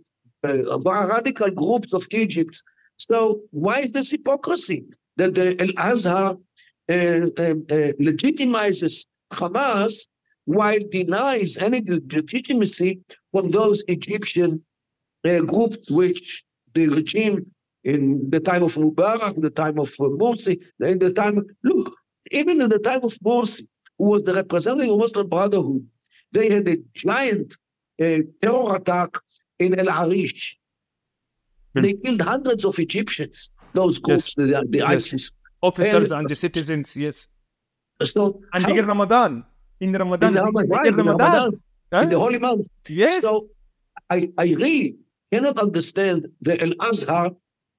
uh, 0.47 0.79
radical 0.79 1.51
groups 1.51 1.93
of 1.93 2.07
Egypt. 2.11 2.63
So 2.97 3.41
why 3.51 3.79
is 3.79 3.91
this 3.93 4.11
hypocrisy 4.11 4.83
that 5.17 5.35
the 5.35 5.59
Al 5.61 5.91
Azhar 5.91 6.37
uh, 6.89 6.93
uh, 6.93 7.55
uh, 7.69 7.91
legitimizes 7.99 9.05
Hamas 9.31 10.07
while 10.45 10.79
denies 10.91 11.57
any 11.57 11.81
legitimacy 11.85 13.01
from 13.31 13.51
those 13.51 13.83
Egyptian 13.87 14.63
uh, 15.25 15.39
groups 15.41 15.89
which 15.91 16.45
the 16.73 16.87
regime 16.87 17.45
in 17.83 18.29
the 18.29 18.39
time 18.39 18.63
of 18.63 18.75
Mubarak, 18.75 19.41
the 19.41 19.49
time 19.49 19.79
of 19.79 19.89
uh, 19.99 20.03
Morsi, 20.03 20.59
in 20.79 20.99
the 20.99 21.13
time, 21.13 21.45
look, 21.63 21.91
even 22.31 22.61
in 22.61 22.69
the 22.69 22.79
time 22.79 23.03
of 23.03 23.13
Morsi, 23.19 23.67
who 23.97 24.05
was 24.05 24.23
the 24.23 24.33
representative 24.33 24.91
of 24.93 24.99
Muslim 24.99 25.27
Brotherhood, 25.27 25.85
they 26.31 26.49
had 26.49 26.67
a 26.67 26.77
giant 26.93 27.53
uh, 28.01 28.19
terror 28.41 28.75
attack 28.75 29.17
in 29.59 29.77
El 29.79 29.89
Arish. 29.89 30.57
Hmm. 31.77 31.83
They 31.83 31.93
killed 31.93 32.21
hundreds 32.21 32.65
of 32.65 32.79
Egyptians, 32.79 33.51
those 33.73 33.97
groups, 33.99 34.33
yes. 34.37 34.47
the, 34.47 34.65
the 34.69 34.79
yes. 34.79 34.91
ISIS. 34.91 35.31
Officers 35.61 36.11
and, 36.11 36.19
and, 36.19 36.29
the 36.29 36.35
citizens, 36.35 36.95
yes. 36.95 37.27
So, 38.03 38.41
and 38.53 38.63
how, 38.63 38.75
in 38.75 38.85
Ramadan, 38.85 39.43
in 39.79 39.91
Ramadan, 39.91 40.37
in, 40.37 40.43
Ramadan, 40.43 40.85
in, 40.85 40.95
Ramadan, 40.95 41.19
Ramadan 41.19 41.61
huh? 41.91 42.01
in 42.01 42.09
the 42.09 42.19
holy 42.19 42.39
month. 42.39 42.67
Yes. 42.87 43.21
So 43.23 43.47
I, 44.09 44.29
I 44.37 44.43
really 44.43 44.97
cannot 45.31 45.57
understand 45.57 46.27
the 46.41 46.61
Al 46.61 46.73
Azhar, 46.89 47.31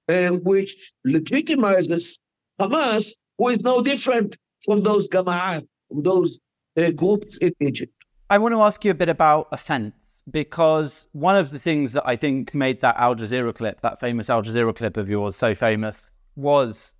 uh, 0.08 0.28
which 0.50 0.92
legitimizes 1.06 2.18
Hamas, 2.60 3.20
who 3.38 3.48
is 3.48 3.62
no 3.62 3.80
different 3.80 4.36
from 4.64 4.82
those 4.82 5.08
Gama'at, 5.08 5.64
from 5.88 6.02
those 6.02 6.40
uh, 6.76 6.90
groups 6.90 7.36
in 7.38 7.52
Egypt. 7.60 7.92
I 8.28 8.38
want 8.38 8.52
to 8.54 8.60
ask 8.60 8.84
you 8.84 8.90
a 8.90 8.94
bit 8.94 9.08
about 9.08 9.48
offense 9.52 9.94
because 10.30 11.08
one 11.12 11.36
of 11.36 11.50
the 11.50 11.58
things 11.58 11.92
that 11.92 12.06
I 12.06 12.16
think 12.16 12.54
made 12.54 12.80
that 12.80 12.96
Al 12.98 13.14
Jazeera 13.14 13.54
clip, 13.54 13.80
that 13.82 14.00
famous 14.00 14.28
Al 14.30 14.42
Jazeera 14.42 14.74
clip 14.74 14.96
of 14.96 15.08
yours, 15.08 15.36
so 15.36 15.54
famous, 15.54 16.10
was 16.36 16.94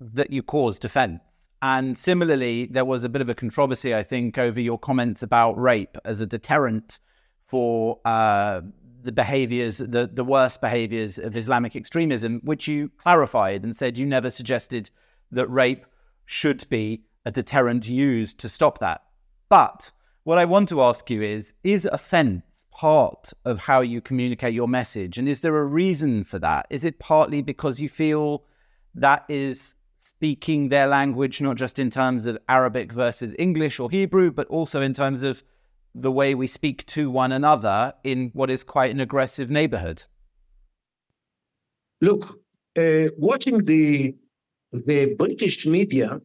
that 0.00 0.30
you 0.30 0.42
caused 0.42 0.84
offense. 0.84 1.50
And 1.62 1.96
similarly, 1.96 2.66
there 2.66 2.86
was 2.86 3.04
a 3.04 3.08
bit 3.08 3.20
of 3.20 3.28
a 3.28 3.34
controversy, 3.34 3.94
I 3.94 4.02
think, 4.02 4.38
over 4.38 4.60
your 4.60 4.78
comments 4.78 5.22
about 5.22 5.60
rape 5.60 5.96
as 6.04 6.20
a 6.20 6.26
deterrent 6.26 7.00
for 7.46 8.00
uh, 8.04 8.62
the 9.02 9.12
behaviors, 9.12 9.78
the, 9.78 10.10
the 10.12 10.24
worst 10.24 10.60
behaviors 10.60 11.18
of 11.18 11.36
Islamic 11.36 11.76
extremism, 11.76 12.40
which 12.44 12.66
you 12.66 12.90
clarified 12.96 13.64
and 13.64 13.76
said 13.76 13.98
you 13.98 14.06
never 14.06 14.30
suggested 14.30 14.90
that 15.32 15.48
rape 15.48 15.84
should 16.24 16.66
be 16.70 17.02
a 17.26 17.30
deterrent 17.30 17.88
used 17.88 18.38
to 18.40 18.48
stop 18.48 18.78
that. 18.78 19.02
But 19.48 19.90
what 20.24 20.38
I 20.38 20.44
want 20.44 20.68
to 20.70 20.82
ask 20.82 21.10
you 21.10 21.22
is 21.22 21.54
is 21.64 21.86
offense 21.86 22.49
part 22.80 23.34
of 23.44 23.58
how 23.58 23.82
you 23.82 24.00
communicate 24.00 24.54
your 24.54 24.66
message? 24.66 25.18
And 25.18 25.28
is 25.28 25.42
there 25.42 25.58
a 25.58 25.66
reason 25.66 26.24
for 26.24 26.38
that? 26.38 26.66
Is 26.70 26.82
it 26.82 26.98
partly 26.98 27.42
because 27.42 27.78
you 27.78 27.90
feel 27.90 28.44
that 28.94 29.26
is 29.28 29.74
speaking 29.94 30.70
their 30.70 30.86
language, 30.86 31.42
not 31.42 31.58
just 31.58 31.78
in 31.78 31.90
terms 31.90 32.24
of 32.24 32.38
Arabic 32.48 32.90
versus 32.90 33.34
English 33.38 33.80
or 33.80 33.90
Hebrew, 33.90 34.32
but 34.32 34.46
also 34.46 34.80
in 34.80 34.94
terms 34.94 35.22
of 35.22 35.44
the 35.94 36.10
way 36.10 36.34
we 36.34 36.46
speak 36.46 36.86
to 36.86 37.10
one 37.10 37.32
another 37.32 37.92
in 38.02 38.30
what 38.32 38.48
is 38.48 38.64
quite 38.64 38.94
an 38.94 39.00
aggressive 39.00 39.50
neighborhood? 39.50 40.02
Look, 42.00 42.40
uh, 42.78 43.08
watching 43.18 43.58
the 43.62 44.14
the 44.72 45.16
British 45.18 45.66
media, 45.66 46.18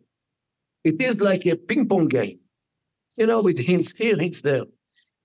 it 0.86 1.02
is 1.02 1.20
like 1.20 1.46
a 1.46 1.58
ping 1.58 1.90
pong 1.90 2.08
game, 2.08 2.40
you 3.18 3.28
know, 3.28 3.42
with 3.42 3.58
hints 3.58 3.92
here, 3.98 4.18
hints 4.18 4.42
there. 4.42 4.64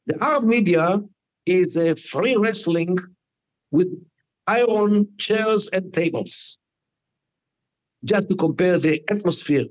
The 0.07 0.17
Arab 0.25 0.43
media 0.43 1.01
is 1.47 1.77
a 1.77 1.95
free 1.95 2.37
wrestling 2.37 2.99
with 3.71 3.89
iron 4.47 5.09
chairs 5.19 5.69
and 5.73 5.93
tables. 5.93 6.59
Just 8.05 8.29
to 8.29 8.37
compare 8.37 8.79
the 8.79 9.03
atmosphere. 9.11 9.67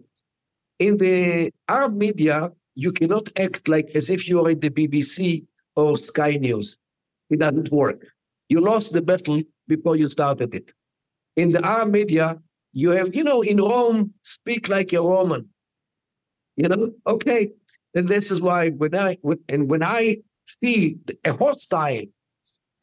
In 0.80 0.98
the 0.98 1.52
Arab 1.68 1.96
media, 1.96 2.52
you 2.76 2.92
cannot 2.92 3.30
act 3.38 3.68
like 3.68 3.90
as 3.96 4.10
if 4.10 4.28
you 4.30 4.40
are 4.46 4.52
in 4.52 4.60
the 4.60 4.70
BBC 4.70 5.46
or 5.76 5.98
Sky 5.98 6.36
News. 6.36 6.80
It 7.30 7.40
doesn't 7.40 7.72
work. 7.72 8.06
You 8.48 8.62
lost 8.62 8.94
the 8.94 9.02
battle 9.02 9.42
before 9.68 9.96
you 9.96 10.10
started 10.10 10.56
it. 10.56 10.72
In 11.36 11.52
the 11.52 11.66
Arab 11.66 11.92
media, 11.92 12.40
you 12.74 12.92
have, 12.92 13.16
you 13.16 13.24
know, 13.24 13.42
in 13.42 13.58
Rome, 13.58 14.14
speak 14.24 14.70
like 14.70 14.94
a 14.94 15.02
Roman. 15.02 15.50
You 16.56 16.70
know, 16.70 16.92
okay. 17.08 17.52
And 17.96 18.08
this 18.08 18.32
is 18.32 18.42
why 18.42 18.70
when 18.70 18.96
I 18.96 19.18
when, 19.22 19.40
and 19.50 19.70
when 19.70 19.84
I 19.84 20.18
see 20.64 21.00
a 21.26 21.34
hostile 21.34 22.06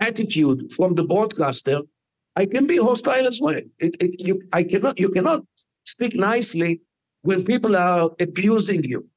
attitude 0.01 0.73
from 0.73 0.95
the 0.95 1.05
broadcaster, 1.05 1.81
I 2.37 2.47
can 2.47 2.67
be 2.67 2.77
hostile 2.77 3.27
as 3.27 3.41
well. 3.41 3.61
It, 3.79 3.97
it, 4.01 4.21
you, 4.27 4.43
I 4.53 4.63
cannot, 4.63 4.99
you 4.99 5.09
cannot 5.09 5.43
speak 5.85 6.15
nicely 6.15 6.81
when 7.23 7.45
people 7.45 7.77
are 7.77 8.11
abusing 8.21 8.85
you. 8.85 9.09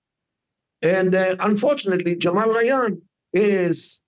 And 0.81 1.13
uh, 1.13 1.35
unfortunately, 1.39 2.15
Jamal 2.15 2.47
Rayan 2.47 3.01
is 3.33 4.01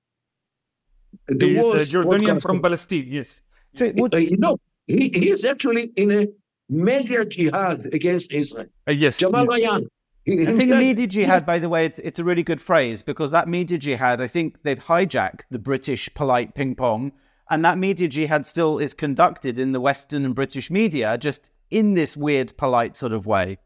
the 1.27 1.45
he 1.45 1.57
is 1.57 1.93
a 1.93 1.97
Jordanian 1.97 2.41
from 2.41 2.61
Palestine, 2.61 3.07
yes. 3.09 3.41
So, 3.75 3.85
uh, 3.87 4.17
you 4.17 4.57
he, 4.87 5.09
he 5.09 5.29
is 5.29 5.45
actually 5.45 5.91
in 5.95 6.11
a 6.11 6.27
media 6.69 7.25
jihad 7.25 7.85
against 7.93 8.31
Israel. 8.31 8.67
Uh, 8.87 8.93
yes. 8.93 9.19
Jamal 9.19 9.45
yes. 9.45 9.53
Rayan. 9.53 9.87
I 10.27 10.55
think 10.57 10.69
media 10.69 11.07
jihad, 11.07 11.45
by 11.45 11.57
the 11.57 11.67
way, 11.67 11.85
it's, 11.85 11.99
it's 11.99 12.19
a 12.19 12.23
really 12.23 12.43
good 12.43 12.61
phrase 12.61 13.01
because 13.01 13.31
that 13.31 13.47
media 13.47 13.77
jihad, 13.77 14.21
I 14.21 14.27
think 14.27 14.61
they've 14.63 14.77
hijacked 14.77 15.41
the 15.49 15.57
British 15.57 16.13
polite 16.13 16.53
ping 16.53 16.75
pong, 16.75 17.11
and 17.49 17.65
that 17.65 17.77
media 17.77 18.07
jihad 18.07 18.45
still 18.45 18.77
is 18.77 18.93
conducted 18.93 19.57
in 19.57 19.71
the 19.71 19.81
Western 19.81 20.23
and 20.23 20.35
British 20.35 20.69
media, 20.69 21.17
just 21.17 21.49
in 21.71 21.95
this 21.95 22.15
weird, 22.15 22.55
polite 22.57 22.97
sort 22.97 23.13
of 23.13 23.25
way. 23.25 23.57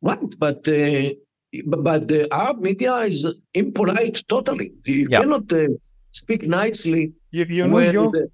Right, 0.00 0.38
but 0.38 0.66
uh, 0.66 1.10
but, 1.66 1.84
but 1.84 2.08
the 2.08 2.32
Arab 2.32 2.60
media 2.60 2.96
is 3.00 3.26
impolite 3.52 4.26
totally. 4.28 4.72
You 4.84 5.08
yep. 5.10 5.22
cannot 5.22 5.52
uh, 5.52 5.66
speak 6.12 6.42
nicely. 6.44 7.12
You, 7.32 7.44
you 7.44 7.68
know, 7.68 7.78
you, 7.80 8.10
the, 8.10 8.30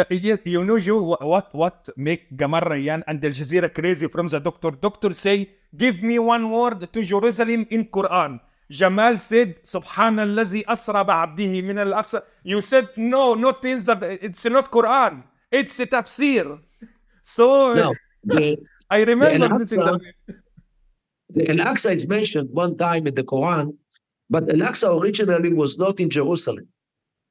uh, 0.00 0.04
yes, 0.10 0.40
you 0.44 0.62
know, 0.62 0.76
you 0.76 1.02
what 1.02 1.54
what 1.54 1.88
make 1.96 2.36
Jamal 2.36 2.60
Rayan 2.60 3.02
and 3.06 3.24
Al 3.24 3.30
Jazeera 3.30 3.72
crazy 3.72 4.08
from 4.08 4.28
the 4.28 4.40
doctor. 4.40 4.70
Doctor 4.72 5.14
say, 5.14 5.50
Give 5.76 6.02
me 6.02 6.18
one 6.18 6.50
word 6.50 6.92
to 6.92 7.02
Jerusalem 7.02 7.66
in 7.70 7.86
Quran. 7.86 8.40
Jamal 8.70 9.18
said, 9.18 9.62
Subhanallah, 9.62 10.64
asra 10.66 11.04
ba'abdihi 11.04 11.62
min 11.64 11.78
al 11.78 11.92
aqsa 11.92 12.22
You 12.42 12.60
said, 12.60 12.88
no, 12.96 13.34
not 13.34 13.64
in 13.64 13.84
the, 13.84 14.18
it's 14.24 14.44
not 14.44 14.70
Quran. 14.70 15.22
It's 15.50 15.78
a 15.78 15.86
tafsir. 15.86 16.58
So 17.22 17.74
no, 17.74 17.94
the, 18.24 18.58
I 18.90 19.02
remember 19.02 19.48
the 21.30 21.50
Al 21.50 21.56
Aqsa 21.56 21.92
is 21.92 22.06
mentioned 22.08 22.48
one 22.50 22.76
time 22.76 23.06
in 23.06 23.14
the 23.14 23.24
Quran, 23.24 23.76
but 24.30 24.48
Al-Aqsa 24.48 25.00
originally 25.00 25.52
was 25.52 25.78
not 25.78 25.98
in 26.00 26.08
Jerusalem. 26.08 26.66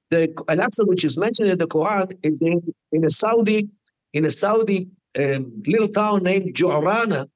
The 0.10 0.34
Al-Aqsa, 0.50 0.86
which 0.86 1.04
is 1.06 1.18
mentioned 1.18 1.50
in 1.50 1.58
the 1.58 1.68
Quran, 1.68 2.18
is 2.24 2.40
in, 2.42 2.62
in 2.92 3.06
a 3.06 3.10
Saudi, 3.10 3.70
in 4.14 4.26
a 4.26 4.32
Saudi 4.32 4.90
um, 5.18 5.64
little 5.66 5.88
town 5.88 6.24
named 6.24 6.54
Jorana, 6.56 7.28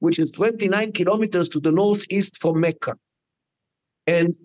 which 0.00 0.18
is 0.18 0.30
29 0.30 0.92
kilometers 0.92 1.48
to 1.50 1.60
the 1.60 1.72
northeast 1.72 2.38
from 2.38 2.60
Mecca. 2.60 2.96
And, 4.06 4.36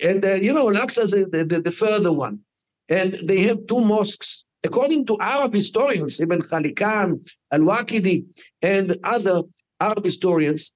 and 0.00 0.24
uh, 0.24 0.34
you 0.34 0.52
know, 0.52 0.68
Al-Aqsa 0.68 1.02
is 1.02 1.10
the, 1.10 1.44
the, 1.44 1.60
the 1.60 1.70
further 1.70 2.12
one. 2.12 2.40
And 2.88 3.18
they 3.24 3.42
have 3.42 3.66
two 3.66 3.80
mosques. 3.80 4.46
According 4.64 5.06
to 5.06 5.18
Arab 5.20 5.54
historians, 5.54 6.20
Ibn 6.20 6.40
Khallikan, 6.40 7.26
Al-Waqidi, 7.50 8.26
and 8.62 8.96
other 9.02 9.42
Arab 9.80 10.04
historians, 10.04 10.72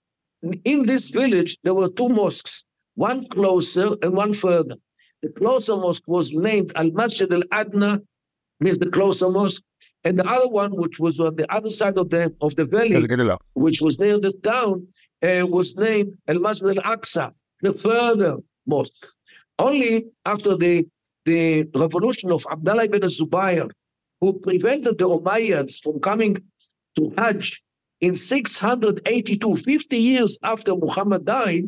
in 0.64 0.86
this 0.86 1.10
village, 1.10 1.58
there 1.62 1.74
were 1.74 1.88
two 1.88 2.08
mosques, 2.08 2.64
one 2.94 3.26
closer 3.28 3.96
and 4.02 4.12
one 4.12 4.34
further. 4.34 4.76
The 5.22 5.30
closer 5.30 5.76
mosque 5.76 6.06
was 6.06 6.32
named 6.32 6.72
Al 6.74 6.90
Masjid 6.90 7.32
Al 7.32 7.42
Adna, 7.52 8.02
means 8.60 8.78
the 8.78 8.90
closer 8.90 9.30
mosque, 9.30 9.62
and 10.06 10.18
the 10.20 10.26
other 10.34 10.48
one, 10.62 10.72
which 10.82 10.98
was 11.04 11.18
on 11.26 11.34
the 11.40 11.48
other 11.56 11.72
side 11.80 11.98
of 12.02 12.06
the 12.14 12.22
of 12.46 12.54
the 12.58 12.64
valley, 12.64 12.94
which 13.64 13.78
was 13.86 13.94
near 14.02 14.18
the 14.26 14.34
town, 14.52 14.74
uh, 15.26 15.44
was 15.56 15.68
named 15.76 16.10
Al 16.28 16.38
Masjid 16.46 16.78
Al 16.78 16.96
Aqsa, 16.96 17.26
the 17.64 17.72
further 17.86 18.36
mosque. 18.66 19.04
Only 19.58 19.92
after 20.24 20.52
the 20.64 20.74
the 21.30 21.42
revolution 21.84 22.28
of 22.36 22.46
Abdullah 22.54 22.84
ibn 22.84 23.02
Zubayr, 23.18 23.68
who 24.20 24.28
prevented 24.46 24.98
the 24.98 25.08
Umayyads 25.16 25.74
from 25.82 25.96
coming 26.08 26.34
to 26.96 27.02
Hajj 27.18 27.62
in 28.00 28.14
682, 28.14 29.56
50 29.56 29.96
years 29.96 30.38
after 30.42 30.76
Muhammad 30.76 31.24
died, 31.24 31.64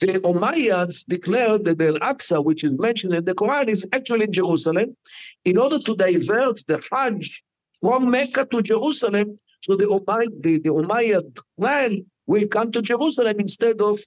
the 0.00 0.20
Umayyads 0.20 1.04
declared 1.06 1.64
that 1.64 1.78
the 1.78 1.88
Al-Aqsa, 1.88 2.44
which 2.44 2.64
is 2.64 2.72
mentioned 2.78 3.14
in 3.14 3.24
the 3.24 3.34
Quran, 3.34 3.68
is 3.68 3.86
actually 3.92 4.24
in 4.24 4.32
Jerusalem, 4.32 4.96
in 5.44 5.56
order 5.58 5.78
to 5.78 5.96
divert 5.96 6.60
the 6.66 6.82
Hajj 6.90 7.42
from 7.80 8.10
Mecca 8.10 8.46
to 8.46 8.62
Jerusalem, 8.62 9.38
so 9.62 9.76
the, 9.76 9.86
Umayyad, 9.86 10.42
the, 10.42 10.58
the 10.58 10.70
Umayyad 10.70 11.38
clan 11.58 12.04
will 12.26 12.46
come 12.48 12.72
to 12.72 12.82
Jerusalem 12.82 13.40
instead 13.40 13.80
of 13.80 14.00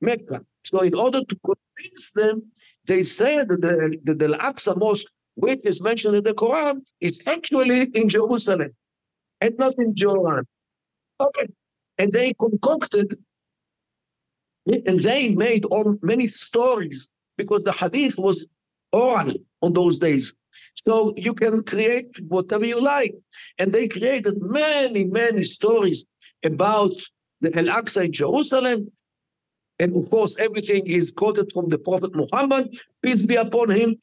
Mecca. 0.00 0.40
So 0.64 0.80
in 0.80 0.94
order 0.94 1.20
to 1.22 1.36
convince 1.44 2.10
them, 2.12 2.42
they 2.86 3.02
said 3.02 3.48
that 3.48 3.60
the, 3.60 3.98
the, 4.04 4.14
the 4.14 4.34
Al-Aqsa 4.34 4.76
Mosque, 4.76 5.10
which 5.34 5.60
is 5.64 5.80
mentioned 5.82 6.16
in 6.16 6.24
the 6.24 6.34
Quran, 6.34 6.80
is 7.00 7.20
actually 7.26 7.82
in 7.94 8.08
Jerusalem 8.08 8.70
and 9.40 9.56
not 9.58 9.74
in 9.78 9.94
Jordan. 9.94 10.46
Okay. 11.20 11.46
And 11.98 12.12
they 12.12 12.34
concocted, 12.34 13.16
and 14.66 15.00
they 15.00 15.34
made 15.34 15.64
all 15.66 15.96
many 16.02 16.26
stories 16.26 17.10
because 17.36 17.62
the 17.62 17.72
hadith 17.72 18.18
was 18.18 18.46
oral 18.92 19.32
on 19.62 19.72
those 19.72 19.98
days. 19.98 20.34
So 20.74 21.14
you 21.16 21.34
can 21.34 21.62
create 21.62 22.20
whatever 22.28 22.64
you 22.64 22.80
like. 22.80 23.14
And 23.58 23.72
they 23.72 23.88
created 23.88 24.40
many, 24.40 25.04
many 25.04 25.44
stories 25.44 26.04
about 26.44 26.92
the 27.40 27.56
Al 27.58 27.82
Aqsa 27.82 28.04
in 28.04 28.12
Jerusalem. 28.12 28.90
And 29.78 29.96
of 29.96 30.10
course, 30.10 30.36
everything 30.38 30.86
is 30.86 31.12
quoted 31.12 31.52
from 31.52 31.68
the 31.68 31.78
Prophet 31.78 32.14
Muhammad, 32.14 32.78
peace 33.02 33.24
be 33.24 33.36
upon 33.36 33.70
him, 33.70 33.96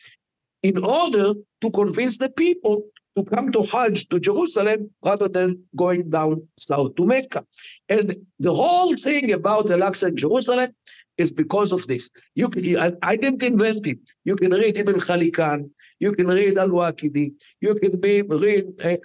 in 0.62 0.84
order 0.84 1.34
to 1.62 1.72
convince 1.72 2.18
the 2.18 2.30
people 2.30 2.84
to 3.16 3.24
come 3.24 3.52
to 3.52 3.62
Hajj 3.64 4.10
to 4.10 4.20
Jerusalem 4.20 4.90
rather 5.04 5.28
than 5.28 5.64
going 5.76 6.10
down 6.10 6.48
south 6.58 6.96
to 6.96 7.06
Mecca. 7.06 7.46
And 7.90 8.16
the 8.40 8.54
whole 8.54 8.96
thing 8.96 9.32
about 9.34 9.70
Al-Aqsa 9.70 10.10
in 10.10 10.18
Jerusalem 10.18 10.74
is 11.18 11.32
because 11.32 11.72
of 11.72 11.86
this. 11.88 12.10
You 12.34 12.50
can, 12.50 12.80
I, 12.80 12.92
I 13.04 13.16
didn't 13.16 13.44
invent 13.44 13.86
it. 13.86 14.00
You 14.24 14.36
can 14.36 14.52
read 14.52 14.78
Ibn 14.78 14.96
Khallikan, 14.96 15.70
you 16.00 16.12
can 16.12 16.28
read 16.28 16.58
Al-Waqidi, 16.58 17.34
you 17.62 17.76
can 17.76 18.00
be, 18.00 18.24
read 18.24 18.66
uh, 18.84 18.98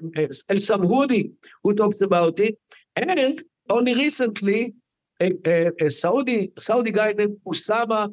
Al-Samhudi, 0.48 1.32
who 1.62 1.74
talks 1.74 2.00
about 2.00 2.40
it. 2.40 2.56
And 2.96 3.42
only 3.68 3.94
recently, 3.94 4.74
a, 5.20 5.32
a, 5.46 5.86
a 5.86 5.90
Saudi 5.90 6.52
Saudi 6.58 6.92
guy 6.92 7.12
named 7.12 7.36
Usama, 7.46 8.12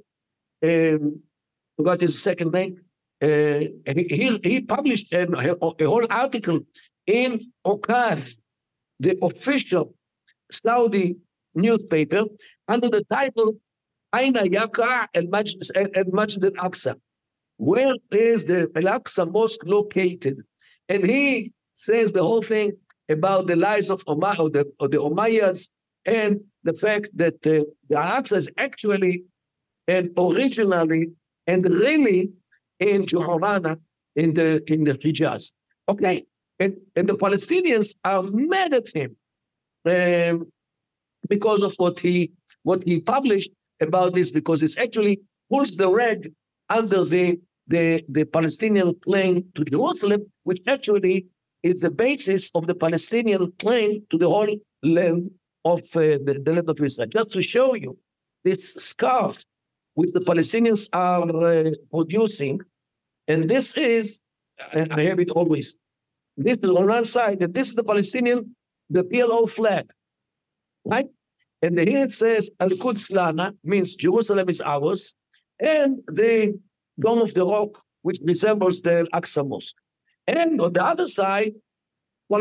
um, 0.64 1.22
forgot 1.78 2.02
his 2.02 2.22
second 2.22 2.52
name, 2.52 2.78
he, 3.26 4.40
he 4.44 4.62
published 4.62 5.14
a, 5.14 5.24
a 5.62 5.86
whole 5.86 6.08
article 6.10 6.60
in 7.08 7.52
Okad, 7.66 8.20
the 9.00 9.18
official 9.22 9.96
Saudi 10.52 11.16
newspaper, 11.54 12.24
under 12.68 12.90
the 12.90 13.04
title 13.06 13.56
Aina 14.14 14.46
Yaka 14.46 15.10
al 15.14 15.28
Majd 15.28 15.48
al 16.44 16.52
Aqsa. 16.68 16.96
Where 17.58 17.96
is 18.12 18.46
the 18.46 18.70
Al 18.76 19.00
Aqsa 19.00 19.32
Mosque 19.32 19.66
located? 19.66 20.38
And 20.90 21.04
he 21.04 21.54
says 21.74 22.12
the 22.12 22.24
whole 22.24 22.42
thing 22.42 22.74
about 23.10 23.48
the 23.48 23.56
lies 23.56 23.90
of 23.90 24.04
Umar, 24.08 24.36
or 24.40 24.50
the, 24.50 24.72
or 24.80 24.88
the 24.88 24.98
Umayyads 24.98 25.70
and 26.06 26.40
the 26.64 26.74
fact 26.74 27.10
that 27.16 27.36
uh, 27.48 27.64
the 27.90 27.98
Al 27.98 28.22
Aqsa 28.22 28.38
is 28.38 28.52
actually 28.58 29.24
and 29.88 30.10
originally 30.18 31.12
and 31.48 31.64
really 31.66 32.32
in 32.80 33.06
Juhurana 33.06 33.80
in 34.16 34.34
the 34.34 34.64
in 34.72 34.84
the 34.84 34.94
Hijaz. 34.94 35.54
Okay, 35.88 36.26
and, 36.60 36.76
and 36.96 37.08
the 37.08 37.18
Palestinians 37.18 37.96
are 38.04 38.24
mad 38.24 38.74
at 38.74 38.88
him 38.90 39.16
um, 39.86 40.48
because 41.30 41.62
of 41.64 41.74
what 41.78 42.00
he 42.00 42.32
what 42.64 42.84
he 42.84 43.02
published 43.02 43.52
about 43.82 44.14
this, 44.14 44.32
because 44.32 44.64
it's 44.64 44.78
actually 44.78 45.22
pulls 45.50 45.76
the 45.78 45.90
rag 45.90 46.32
under 46.70 47.04
the 47.04 47.40
the, 47.68 48.04
the 48.10 48.26
Palestinian 48.26 48.94
claim 49.04 49.44
to 49.56 49.66
Jerusalem, 49.66 50.22
which 50.44 50.62
actually 50.68 51.26
is 51.64 51.82
the 51.82 51.90
basis 51.90 52.52
of 52.54 52.68
the 52.68 52.76
Palestinian 52.76 53.52
claim 53.58 54.06
to 54.12 54.20
the 54.20 54.30
whole 54.30 54.56
land 54.84 55.32
of 55.66 55.82
uh, 55.96 56.20
the, 56.26 56.40
the 56.44 56.54
land 56.54 56.70
of 56.70 56.80
Israel. 56.80 57.10
Just 57.12 57.32
to 57.32 57.42
show 57.42 57.74
you 57.74 57.98
this 58.44 58.76
scarf 58.76 59.44
which 59.96 60.12
the 60.14 60.20
Palestinians 60.20 60.88
are 60.94 61.24
uh, 61.44 61.72
producing. 61.92 62.62
And 63.28 63.50
this 63.50 63.78
is, 63.78 64.22
I 64.74 65.02
have 65.02 65.20
it 65.20 65.32
always, 65.32 65.78
this 66.38 66.58
is 66.58 66.70
on 66.70 66.88
one 66.88 67.06
side, 67.06 67.40
that 67.40 67.54
this 67.54 67.70
is 67.70 67.76
the 67.76 67.84
Palestinian, 67.84 68.56
the 68.90 69.04
PLO 69.04 69.50
flag, 69.50 69.92
right? 70.86 71.08
And 71.62 71.80
here 71.80 72.04
it 72.04 72.12
says, 72.12 72.52
Al-Quds 72.60 73.12
Lana, 73.12 73.54
means 73.64 73.96
Jerusalem 73.96 74.50
is 74.50 74.62
ours, 74.62 75.16
and 75.60 76.00
the 76.08 76.60
Dome 77.00 77.22
of 77.22 77.34
the 77.34 77.46
Rock, 77.46 77.82
which 78.04 78.20
resembles 78.24 78.82
the 78.82 79.00
Al-Aqsa 79.00 79.48
Mosque. 79.48 79.76
And 80.28 80.62
on 80.62 80.74
the 80.74 80.84
other 80.84 81.08
side, 81.08 81.54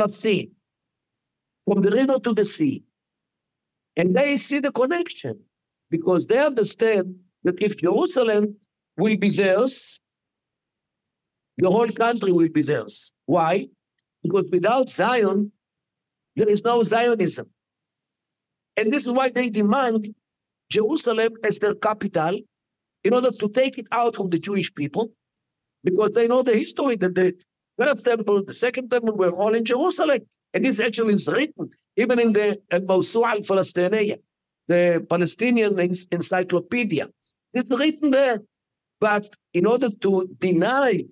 Sea, 0.09 0.51
from 1.67 1.83
the 1.83 1.91
river 1.91 2.19
to 2.19 2.33
the 2.33 2.45
sea. 2.45 2.83
And 3.97 4.17
they 4.17 4.39
see 4.39 4.61
the 4.61 4.73
connection 4.73 5.39
because 5.91 6.27
they 6.27 6.39
understand 6.39 7.15
that 7.43 7.61
if 7.63 7.77
Jerusalem 7.77 8.57
will 8.97 9.17
be 9.17 9.29
theirs, 9.31 10.01
the 11.59 11.71
whole 11.71 11.89
country 11.89 12.33
will 12.33 12.49
be 12.49 12.63
theirs. 12.63 13.13
Why? 13.27 13.69
Because 14.23 14.47
without 14.51 14.91
Zion, 14.91 15.53
there 16.37 16.49
is 16.49 16.65
no 16.65 16.83
Zionism. 16.83 17.49
And 18.77 18.93
this 18.93 19.07
is 19.07 19.13
why 19.13 19.31
they 19.31 19.51
demand 19.51 20.15
Jerusalem 20.71 21.35
as 21.45 21.59
their 21.59 21.75
capital 21.75 22.41
in 23.05 23.15
order 23.15 23.31
to 23.31 23.49
take 23.51 23.79
it 23.79 23.87
out 23.93 24.17
from 24.17 24.31
the 24.31 24.39
Jewish 24.39 24.75
people, 24.75 25.13
because 25.85 26.11
they 26.13 26.27
know 26.27 26.43
the 26.43 26.57
history 26.57 26.97
that 26.97 27.15
the 27.15 27.35
first 27.79 28.05
temple, 28.05 28.43
the 28.45 28.55
second 28.55 28.91
temple 28.91 29.15
were 29.17 29.31
all 29.31 29.55
in 29.55 29.65
Jerusalem. 29.65 30.21
And 30.55 30.65
this 30.65 30.81
actually 30.81 31.15
is 31.15 31.29
written 31.29 31.71
even 31.97 32.19
in 32.19 32.33
the 32.33 32.61
uh, 32.73 32.79
Mawsu' 32.81 33.25
al-Falastiniya, 33.25 34.19
the 34.67 35.07
Palestinian 35.09 35.79
encyclopedia. 35.79 37.09
It's 37.53 37.71
written 37.71 38.11
there. 38.11 38.39
But 39.01 39.37
in 39.53 39.67
order 39.67 39.91
to 39.91 40.29
deny 40.39 41.05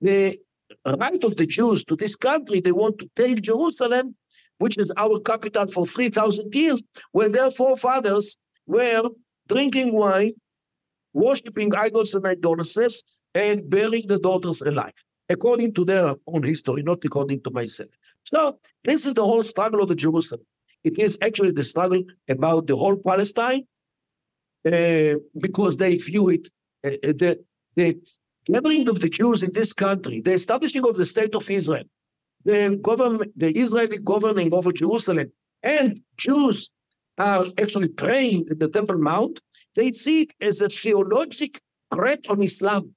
the 0.00 0.38
right 0.86 1.24
of 1.24 1.36
the 1.36 1.46
Jews 1.46 1.84
to 1.84 1.96
this 1.96 2.16
country, 2.16 2.60
they 2.60 2.72
want 2.72 2.98
to 2.98 3.10
take 3.16 3.42
Jerusalem, 3.42 4.14
which 4.58 4.78
is 4.78 4.92
our 4.96 5.20
capital 5.20 5.66
for 5.68 5.86
3,000 5.86 6.54
years, 6.54 6.82
where 7.12 7.28
their 7.28 7.50
forefathers 7.50 8.36
were 8.66 9.08
drinking 9.48 9.92
wine, 9.92 10.32
worshipping 11.12 11.74
idols 11.74 12.14
and 12.14 12.26
idolaters, 12.26 13.02
and 13.34 13.68
burying 13.68 14.06
the 14.08 14.18
daughters 14.18 14.62
alive, 14.62 14.94
according 15.28 15.74
to 15.74 15.84
their 15.84 16.14
own 16.26 16.42
history, 16.42 16.82
not 16.82 17.04
according 17.04 17.42
to 17.42 17.50
myself. 17.50 17.90
So 18.24 18.58
this 18.84 19.06
is 19.06 19.14
the 19.14 19.24
whole 19.24 19.42
struggle 19.42 19.82
of 19.82 19.88
the 19.88 19.94
Jerusalem. 19.94 20.44
It 20.84 20.98
is 20.98 21.18
actually 21.22 21.52
the 21.52 21.64
struggle 21.64 22.02
about 22.28 22.66
the 22.66 22.76
whole 22.76 22.96
Palestine, 22.96 23.66
uh, 24.66 25.14
because 25.38 25.76
they 25.76 25.96
view 25.96 26.28
it, 26.30 26.48
uh, 26.84 26.90
uh, 26.90 27.12
the, 27.20 27.44
the 27.76 27.98
gathering 28.50 28.88
of 28.88 29.00
the 29.00 29.08
Jews 29.08 29.42
in 29.42 29.52
this 29.52 29.72
country, 29.72 30.20
the 30.20 30.32
establishing 30.32 30.84
of 30.84 30.96
the 30.96 31.04
state 31.04 31.34
of 31.34 31.50
Israel, 31.50 31.84
the 32.44 32.60
the 33.36 33.50
Israeli 33.58 33.98
governing 33.98 34.54
over 34.54 34.72
Jerusalem, 34.72 35.32
and 35.62 36.00
Jews 36.16 36.70
are 37.18 37.46
actually 37.58 37.88
praying 37.88 38.46
at 38.50 38.58
the 38.58 38.68
Temple 38.68 38.98
Mount, 38.98 39.40
they 39.74 39.92
see 39.92 40.22
it 40.22 40.30
as 40.40 40.60
a 40.60 40.68
theological 40.68 41.60
threat 41.92 42.24
on 42.28 42.42
Islam. 42.42 42.94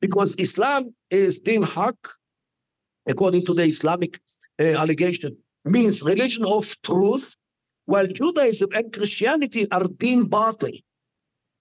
Because 0.00 0.34
Islam 0.36 0.94
is 1.10 1.40
din 1.40 1.62
haq, 1.62 1.96
according 3.06 3.46
to 3.46 3.54
the 3.54 3.64
Islamic 3.64 4.20
uh, 4.60 4.64
allegation, 4.64 5.36
means 5.64 6.02
religion 6.02 6.44
of 6.44 6.64
truth, 6.82 7.36
while 7.86 8.06
Judaism 8.06 8.68
and 8.74 8.92
Christianity 8.92 9.70
are 9.70 9.86
din 9.88 10.28
batil. 10.28 10.82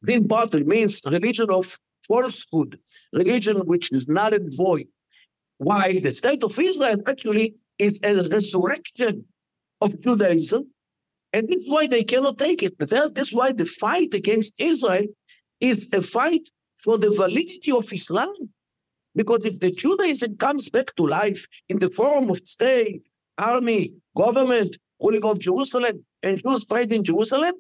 Din 0.04 0.28
batil 0.28 0.66
means 0.66 1.02
religion 1.06 1.50
of 1.50 1.78
falsehood, 2.08 2.80
religion 3.14 3.58
which 3.66 3.92
is 3.92 4.08
null 4.08 4.34
and 4.34 4.56
void. 4.56 4.88
Why 5.58 6.00
the 6.00 6.14
state 6.14 6.44
of 6.44 6.60
Israel 6.60 6.98
actually 7.06 7.56
is 7.78 8.00
a 8.04 8.16
resurrection 8.30 9.26
of 9.80 10.00
Judaism, 10.02 10.68
and 11.34 11.48
this 11.48 11.64
is 11.64 11.70
why 11.70 11.88
they 11.88 12.04
cannot 12.04 12.38
take 12.38 12.62
it. 12.64 12.78
This 13.16 13.32
why 13.32 13.52
the 13.52 13.66
fight 13.66 14.14
against 14.14 14.60
Israel 14.60 15.06
is 15.60 15.92
a 15.94 16.02
fight 16.02 16.50
for 16.84 16.98
the 16.98 17.12
validity 17.12 17.72
of 17.72 17.92
Islam. 17.94 18.34
Because 19.16 19.46
if 19.46 19.60
the 19.60 19.72
Judaism 19.72 20.38
comes 20.38 20.70
back 20.70 20.96
to 20.96 21.06
life 21.06 21.46
in 21.70 21.80
the 21.80 21.90
form 21.90 22.30
of 22.30 22.38
state, 22.46 23.04
army, 23.38 23.94
government, 24.16 24.78
ruling 25.02 25.26
of 25.26 25.40
Jerusalem, 25.40 26.06
and 26.24 26.42
Jews 26.42 26.66
prayed 26.66 26.92
in 26.94 27.04
Jerusalem, 27.04 27.54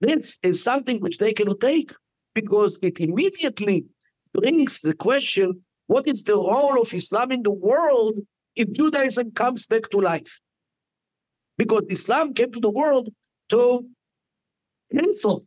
this 0.00 0.38
is 0.42 0.62
something 0.62 1.00
which 1.00 1.18
they 1.18 1.32
cannot 1.32 1.60
take 1.60 1.92
because 2.34 2.78
it 2.82 3.00
immediately 3.00 3.84
brings 4.34 4.80
the 4.80 4.94
question 4.94 5.62
what 5.86 6.06
is 6.06 6.22
the 6.22 6.36
role 6.36 6.80
of 6.80 6.94
Islam 6.94 7.32
in 7.32 7.42
the 7.42 7.50
world 7.50 8.14
if 8.54 8.70
Judaism 8.72 9.32
comes 9.32 9.66
back 9.66 9.90
to 9.90 9.98
life? 9.98 10.40
Because 11.58 11.82
Islam 11.90 12.32
came 12.32 12.52
to 12.52 12.60
the 12.60 12.70
world 12.70 13.08
to 13.48 13.84
cancel 14.94 15.44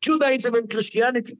Judaism 0.00 0.54
and 0.54 0.70
Christianity. 0.70 1.36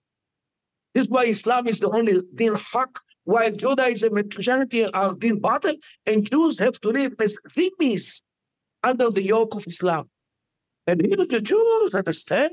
This 0.95 1.05
is 1.05 1.11
why 1.11 1.25
Islam 1.25 1.69
is 1.69 1.81
the 1.81 1.89
only 1.89 2.21
din 2.35 2.55
haq 2.55 3.01
while 3.25 3.55
Judaism 3.55 4.17
and 4.17 4.31
Christianity 4.33 4.85
are 4.85 5.15
din 5.15 5.41
batil, 5.41 5.77
and 6.07 6.31
Jews 6.31 6.59
have 6.59 6.81
to 6.81 6.89
live 6.89 7.13
as 7.21 7.39
dhimmis 7.57 8.23
under 8.83 9.11
the 9.11 9.23
yoke 9.23 9.55
of 9.55 9.67
Islam. 9.67 10.09
And 10.87 11.05
here 11.05 11.27
the 11.27 11.41
Jews 11.41 11.95
understand, 11.95 12.53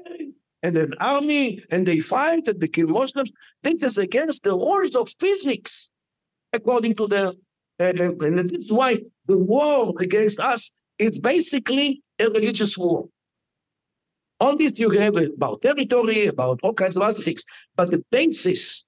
and 0.65 0.75
an 0.77 0.93
army, 0.99 1.63
and 1.71 1.81
they 1.85 1.99
fight 1.99 2.47
and 2.47 2.73
kill 2.73 2.87
Muslims. 2.87 3.31
This 3.63 3.83
is 3.83 3.97
against 3.97 4.43
the 4.43 4.55
rules 4.65 4.95
of 4.95 5.05
physics, 5.19 5.91
according 6.57 6.95
to 6.99 7.05
the, 7.07 7.23
and, 7.77 7.99
and 7.99 8.49
this 8.49 8.65
is 8.65 8.71
why 8.71 8.91
the 9.27 9.37
war 9.37 9.93
against 9.99 10.39
us 10.39 10.71
is 10.97 11.19
basically 11.19 12.01
a 12.19 12.25
religious 12.37 12.77
war. 12.77 13.07
All 14.39 14.55
this 14.57 14.77
you 14.79 14.89
have 14.89 15.15
about 15.17 15.61
territory, 15.61 16.25
about 16.25 16.59
all 16.63 16.73
kinds 16.73 16.95
of 16.95 17.03
other 17.03 17.21
things, 17.21 17.43
but 17.75 17.91
the 17.91 18.03
basis 18.11 18.87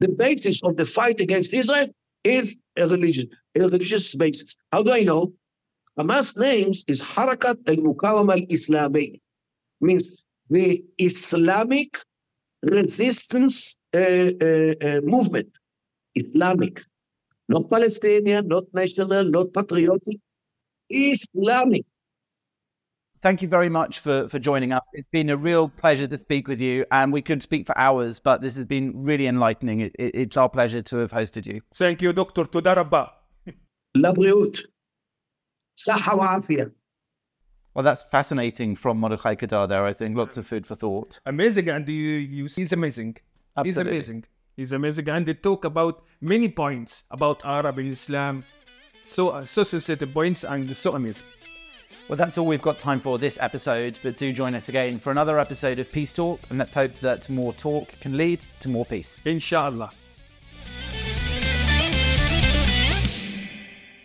the 0.00 0.08
basis 0.08 0.62
of 0.62 0.76
the 0.76 0.84
fight 0.84 1.20
against 1.20 1.54
Israel 1.54 1.88
is 2.22 2.56
a 2.76 2.86
religion, 2.86 3.28
a 3.56 3.60
religious 3.60 4.14
basis. 4.14 4.54
How 4.70 4.82
do 4.82 4.92
I 4.92 5.02
know? 5.02 5.32
Hamas 5.98 6.36
names 6.36 6.84
is 6.86 7.02
Harakat 7.02 7.56
al 7.66 7.76
Mukawam 7.76 8.30
al-Islami, 8.30 9.20
means 9.80 10.25
the 10.49 10.83
Islamic 10.97 11.97
resistance 12.63 13.77
uh, 13.93 13.99
uh, 13.99 14.73
uh, 14.81 15.01
movement. 15.03 15.49
Islamic, 16.15 16.83
not 17.47 17.69
Palestinian, 17.69 18.47
not 18.47 18.65
national, 18.73 19.23
not 19.23 19.53
patriotic, 19.53 20.17
Islamic. 20.89 21.85
Thank 23.21 23.43
you 23.43 23.47
very 23.47 23.69
much 23.69 23.99
for, 23.99 24.27
for 24.29 24.39
joining 24.39 24.73
us. 24.73 24.81
It's 24.93 25.07
been 25.09 25.29
a 25.29 25.37
real 25.37 25.69
pleasure 25.69 26.07
to 26.07 26.17
speak 26.17 26.47
with 26.47 26.59
you, 26.59 26.85
and 26.91 27.13
we 27.13 27.21
could 27.21 27.43
speak 27.43 27.67
for 27.67 27.77
hours, 27.77 28.19
but 28.19 28.41
this 28.41 28.55
has 28.55 28.65
been 28.65 29.03
really 29.03 29.27
enlightening. 29.27 29.81
It, 29.81 29.95
it, 29.99 30.15
it's 30.15 30.37
our 30.37 30.49
pleasure 30.49 30.81
to 30.81 30.97
have 30.97 31.11
hosted 31.11 31.45
you. 31.45 31.61
Thank 31.75 32.01
you, 32.01 32.13
Dr. 32.13 32.45
Tudarabba. 32.45 33.09
لبريوت 33.95 34.63
صحة 35.75 36.15
وعافية 36.15 36.73
Well, 37.76 37.82
that's 37.82 38.02
fascinating 38.02 38.74
from 38.74 38.96
Mordechai 38.96 39.34
Kedar 39.34 39.66
there, 39.66 39.84
I 39.84 39.92
think. 39.92 40.16
Lots 40.16 40.38
of 40.38 40.46
food 40.46 40.66
for 40.66 40.74
thought. 40.74 41.20
Amazing, 41.26 41.68
and 41.68 41.86
you, 41.86 41.94
you 41.94 42.44
he's 42.44 42.72
amazing. 42.72 43.18
Absolutely. 43.54 43.68
He's 43.68 43.76
amazing. 43.76 44.24
He's 44.56 44.72
amazing, 44.72 45.08
and 45.10 45.26
they 45.26 45.34
talk 45.34 45.66
about 45.66 46.02
many 46.22 46.48
points 46.48 47.04
about 47.10 47.44
Arab 47.44 47.76
and 47.76 47.92
Islam, 47.92 48.44
so 49.04 49.28
uh, 49.28 49.44
so 49.44 49.62
sensitive 49.62 50.10
points, 50.14 50.42
and 50.42 50.74
so 50.74 50.94
amazing. 50.94 51.26
Well, 52.08 52.16
that's 52.16 52.38
all 52.38 52.46
we've 52.46 52.62
got 52.62 52.78
time 52.78 52.98
for 52.98 53.18
this 53.18 53.36
episode, 53.42 54.00
but 54.02 54.16
do 54.16 54.32
join 54.32 54.54
us 54.54 54.70
again 54.70 54.98
for 54.98 55.10
another 55.10 55.38
episode 55.38 55.78
of 55.78 55.92
Peace 55.92 56.14
Talk, 56.14 56.40
and 56.48 56.58
let's 56.58 56.74
hope 56.74 56.94
that 56.94 57.28
more 57.28 57.52
talk 57.52 57.88
can 58.00 58.16
lead 58.16 58.40
to 58.60 58.70
more 58.70 58.86
peace. 58.86 59.20
Inshallah. 59.26 59.90